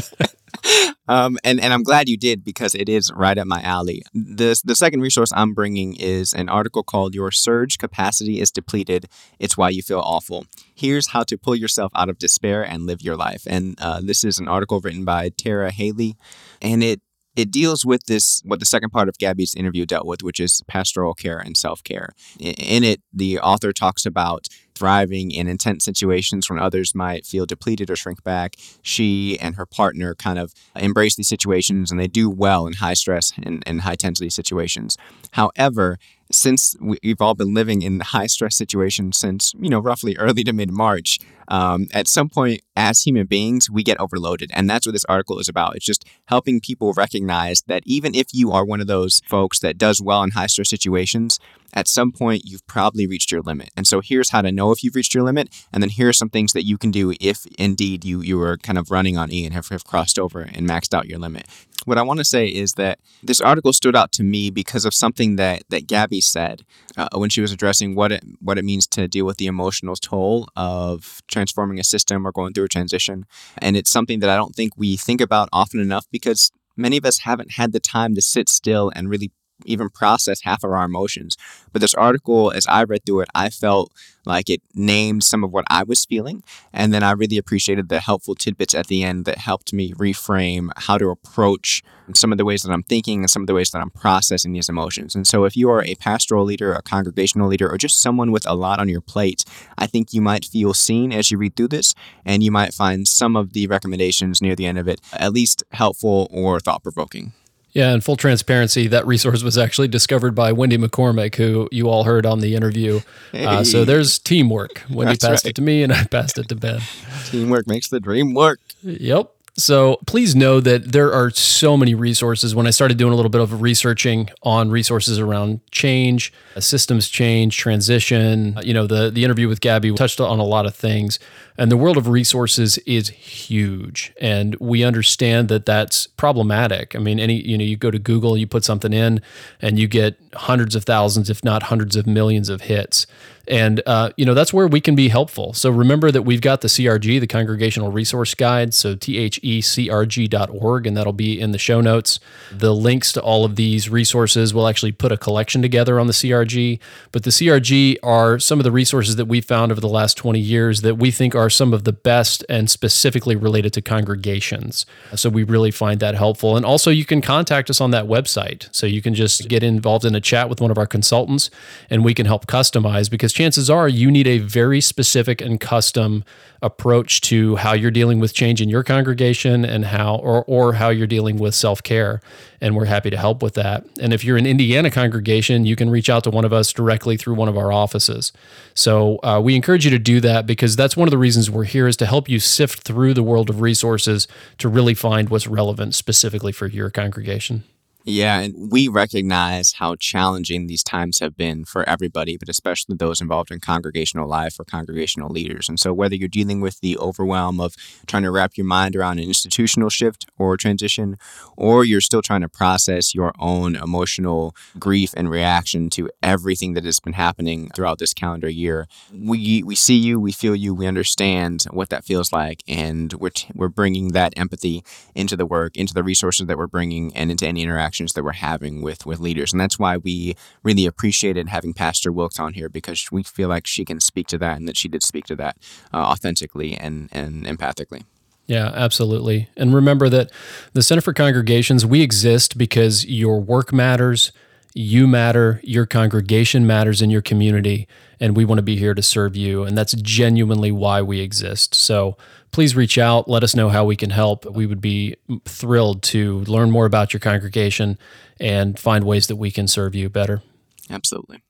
[1.07, 4.01] um, and, and I'm glad you did because it is right up my alley.
[4.13, 9.07] The, the second resource I'm bringing is an article called Your Surge Capacity is Depleted.
[9.39, 10.45] It's Why You Feel Awful.
[10.73, 13.43] Here's how to pull yourself out of despair and live your life.
[13.45, 16.15] And uh, this is an article written by Tara Haelle.
[16.61, 17.01] And it
[17.36, 20.61] it deals with this what the second part of Gabby's interview dealt with, which is
[20.67, 22.09] pastoral care and self care.
[22.39, 27.89] In it, the author talks about thriving in intense situations when others might feel depleted
[27.89, 28.55] or shrink back.
[28.82, 32.93] She and her partner kind of embrace these situations and they do well in high
[32.93, 34.97] stress and, and high intensity situations.
[35.32, 35.97] However,
[36.32, 40.53] since we've all been living in high stress situations since you know roughly early to
[40.53, 44.93] mid March, um, at some point as human beings we get overloaded, and that's what
[44.93, 45.76] this article is about.
[45.76, 49.78] It's just helping people recognize that even if you are one of those folks that
[49.78, 51.39] does well in high stress situations,
[51.76, 53.69] at some point you've probably reached your limit.
[53.76, 56.13] And so here's how to know if you've reached your limit, and then here are
[56.13, 59.32] some things that you can do if indeed you you are kind of running on
[59.32, 61.47] E and have, have crossed over and maxed out your limit.
[61.86, 64.93] What I want to say is that this article stood out to me because of
[64.93, 66.63] something that that Gabby said
[66.97, 69.95] uh, when she was addressing what it what it means to deal with the emotional
[69.95, 73.26] toll of transforming a system or going through a transition,
[73.59, 77.05] and it's something that I don't think we think about often enough because many of
[77.05, 79.32] us haven't had the time to sit still and really
[79.66, 81.38] even process half of our emotions.
[81.72, 83.91] But this article, as I read through it, I felt
[84.26, 86.43] like it named some of what I was feeling.
[86.74, 90.70] And then I really appreciated the helpful tidbits at the end that helped me reframe
[90.78, 93.72] how to approach some of the ways that I'm thinking and some of the ways
[93.72, 95.16] that I'm processing these emotions.
[95.16, 98.47] And so if you are a pastoral leader, a congregational leader, or just someone with
[98.47, 99.43] a lot on your plate,
[99.78, 101.93] I think you might feel seen as you read through this,
[102.24, 105.63] and you might find some of the recommendations near the end of it at least
[105.72, 107.34] helpful or thought provoking.
[107.76, 112.05] Yeah, and full transparency, that resource was actually discovered by Wendy McCormick, who you all
[112.05, 113.01] heard on the interview.
[113.34, 113.45] Hey.
[113.45, 114.82] Uh, so there's teamwork.
[114.89, 115.49] Wendy That's passed right.
[115.49, 116.80] it to me, and I passed it to Ben.
[117.26, 118.61] Teamwork makes the dream work.
[118.82, 119.34] Yep.
[119.58, 122.53] So please know that there are so many resources.
[122.53, 127.08] When I started doing a little bit of researching on resources around change, uh, systems
[127.08, 130.76] change, transition, uh, you know, the the interview with Gabby touched on a lot of
[130.76, 131.20] things.
[131.58, 136.93] And the world of resources is huge, and we understand that that's problematic.
[136.93, 139.22] I mean, any you know, you go to Google, you put something in,
[139.62, 143.08] and you get hundreds of thousands, if not hundreds of millions of hits.
[143.48, 145.54] And, uh, you know, that's where we can be helpful.
[145.54, 148.74] So remember that we've got the CRG, the Congregational Resource Guide.
[148.74, 152.20] So thecrg.org, and that'll be in the show notes.
[152.52, 156.14] The links to all of these resources, we'll actually put a collection together on the
[156.14, 156.80] CRG.
[157.12, 160.39] But the CRG are some of the resources that we found over the last 20
[160.39, 164.86] years that we think are some of the best and specifically related to congregations.
[165.16, 166.58] So we really find that helpful.
[166.58, 168.68] And also, you can contact us on that website.
[168.72, 171.50] So you can just get involved in a chat with one of our consultants
[171.89, 176.23] and we can help customize because chances are you need a very specific and custom
[176.61, 180.88] approach to how you're dealing with change in your congregation and how or or how
[180.88, 182.21] you're dealing with self-care
[182.61, 183.86] and we're happy to help with that.
[183.99, 187.17] And if you're an Indiana congregation, you can reach out to one of us directly
[187.17, 188.31] through one of our offices.
[188.73, 191.65] So uh, we encourage you to do that because that's one of the reasons we're
[191.65, 194.29] here is to help you sift through the world of resources
[194.59, 197.65] to really find what's relevant specifically for your congregation.
[198.08, 203.20] Yeah, and we recognize how challenging these times have been for everybody, but especially those
[203.20, 205.68] involved in congregational life or congregational leaders.
[205.68, 207.74] And so, whether you're dealing with the overwhelm of
[208.06, 211.18] trying to wrap your mind around an institutional shift or transition,
[211.58, 216.86] or you're still trying to process your own emotional grief and reaction to everything that
[216.86, 220.86] has been happening throughout this calendar year, we we see you, we feel you, we
[220.86, 224.84] understand what that feels like, and we're t- we're bringing that empathy
[225.16, 228.24] into the work, into the resources that we're bringing, and into any interaction interactions that
[228.24, 232.54] we're having with with leaders and that's why we really appreciated having pastor wilkes on
[232.54, 235.26] here because we feel like she can speak to that and that she did speak
[235.26, 235.56] to that
[235.93, 238.04] uh, authentically and and empathically
[238.48, 239.50] yeah, absolutely.
[239.58, 240.30] And remember that
[240.74, 244.32] the Center for Congregations, we exist because your work matters,
[244.76, 247.88] you matter, your congregation matters in your community,
[248.19, 249.63] and we want to be here to serve you.
[249.63, 251.73] And that's genuinely why we exist.
[251.73, 252.17] So
[252.51, 253.30] please reach out.
[253.30, 254.45] Let us know how we can help.
[254.45, 255.15] We would be
[255.45, 257.97] thrilled to learn more about your congregation
[258.38, 260.41] and find ways that we can serve you better.
[260.89, 261.41] Absolutely.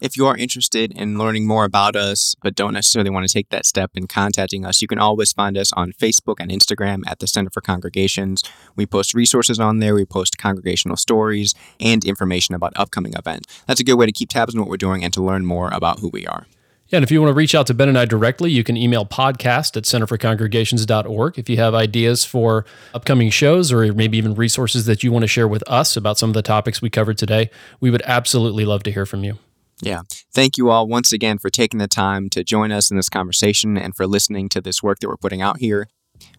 [0.00, 3.48] If you are interested in learning more about us, but don't necessarily want to take
[3.48, 7.18] that step in contacting us, you can always find us on Facebook and Instagram at
[7.18, 8.44] the Center for Congregations.
[8.76, 13.62] We post resources on there, we post congregational stories and information about upcoming events.
[13.66, 15.68] That's a good way to keep tabs on what we're doing and to learn more
[15.72, 16.46] about who we are.
[16.86, 18.76] Yeah, and if you want to reach out to Ben and I directly, you can
[18.76, 21.38] email podcast at centerforcongregations.org.
[21.38, 25.26] If you have ideas for upcoming shows or maybe even resources that you want to
[25.26, 28.84] share with us about some of the topics we covered today, we would absolutely love
[28.84, 29.38] to hear from you.
[29.80, 30.02] Yeah.
[30.32, 33.76] Thank you all once again for taking the time to join us in this conversation
[33.76, 35.88] and for listening to this work that we're putting out here.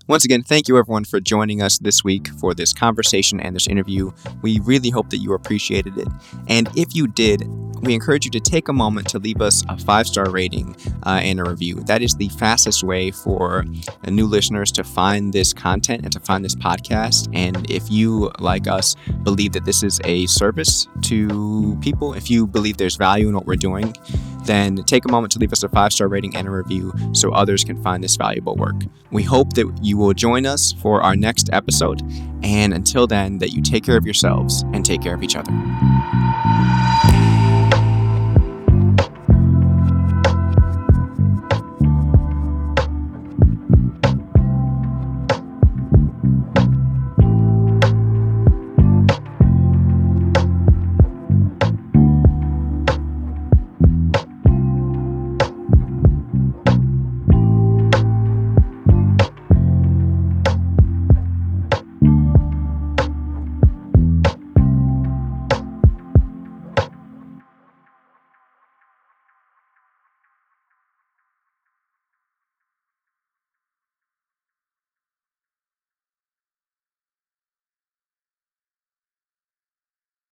[0.07, 3.67] Once again, thank you everyone for joining us this week for this conversation and this
[3.67, 4.11] interview.
[4.41, 6.07] We really hope that you appreciated it.
[6.47, 7.43] And if you did,
[7.81, 11.19] we encourage you to take a moment to leave us a five star rating uh,
[11.21, 11.75] and a review.
[11.81, 13.65] That is the fastest way for
[14.05, 17.29] uh, new listeners to find this content and to find this podcast.
[17.33, 22.47] And if you, like us, believe that this is a service to people, if you
[22.47, 23.95] believe there's value in what we're doing,
[24.43, 27.31] then take a moment to leave us a five star rating and a review so
[27.31, 28.75] others can find this valuable work.
[29.11, 32.01] We hope that you will join us for our next episode.
[32.41, 35.51] And until then, that you take care of yourselves and take care of each other.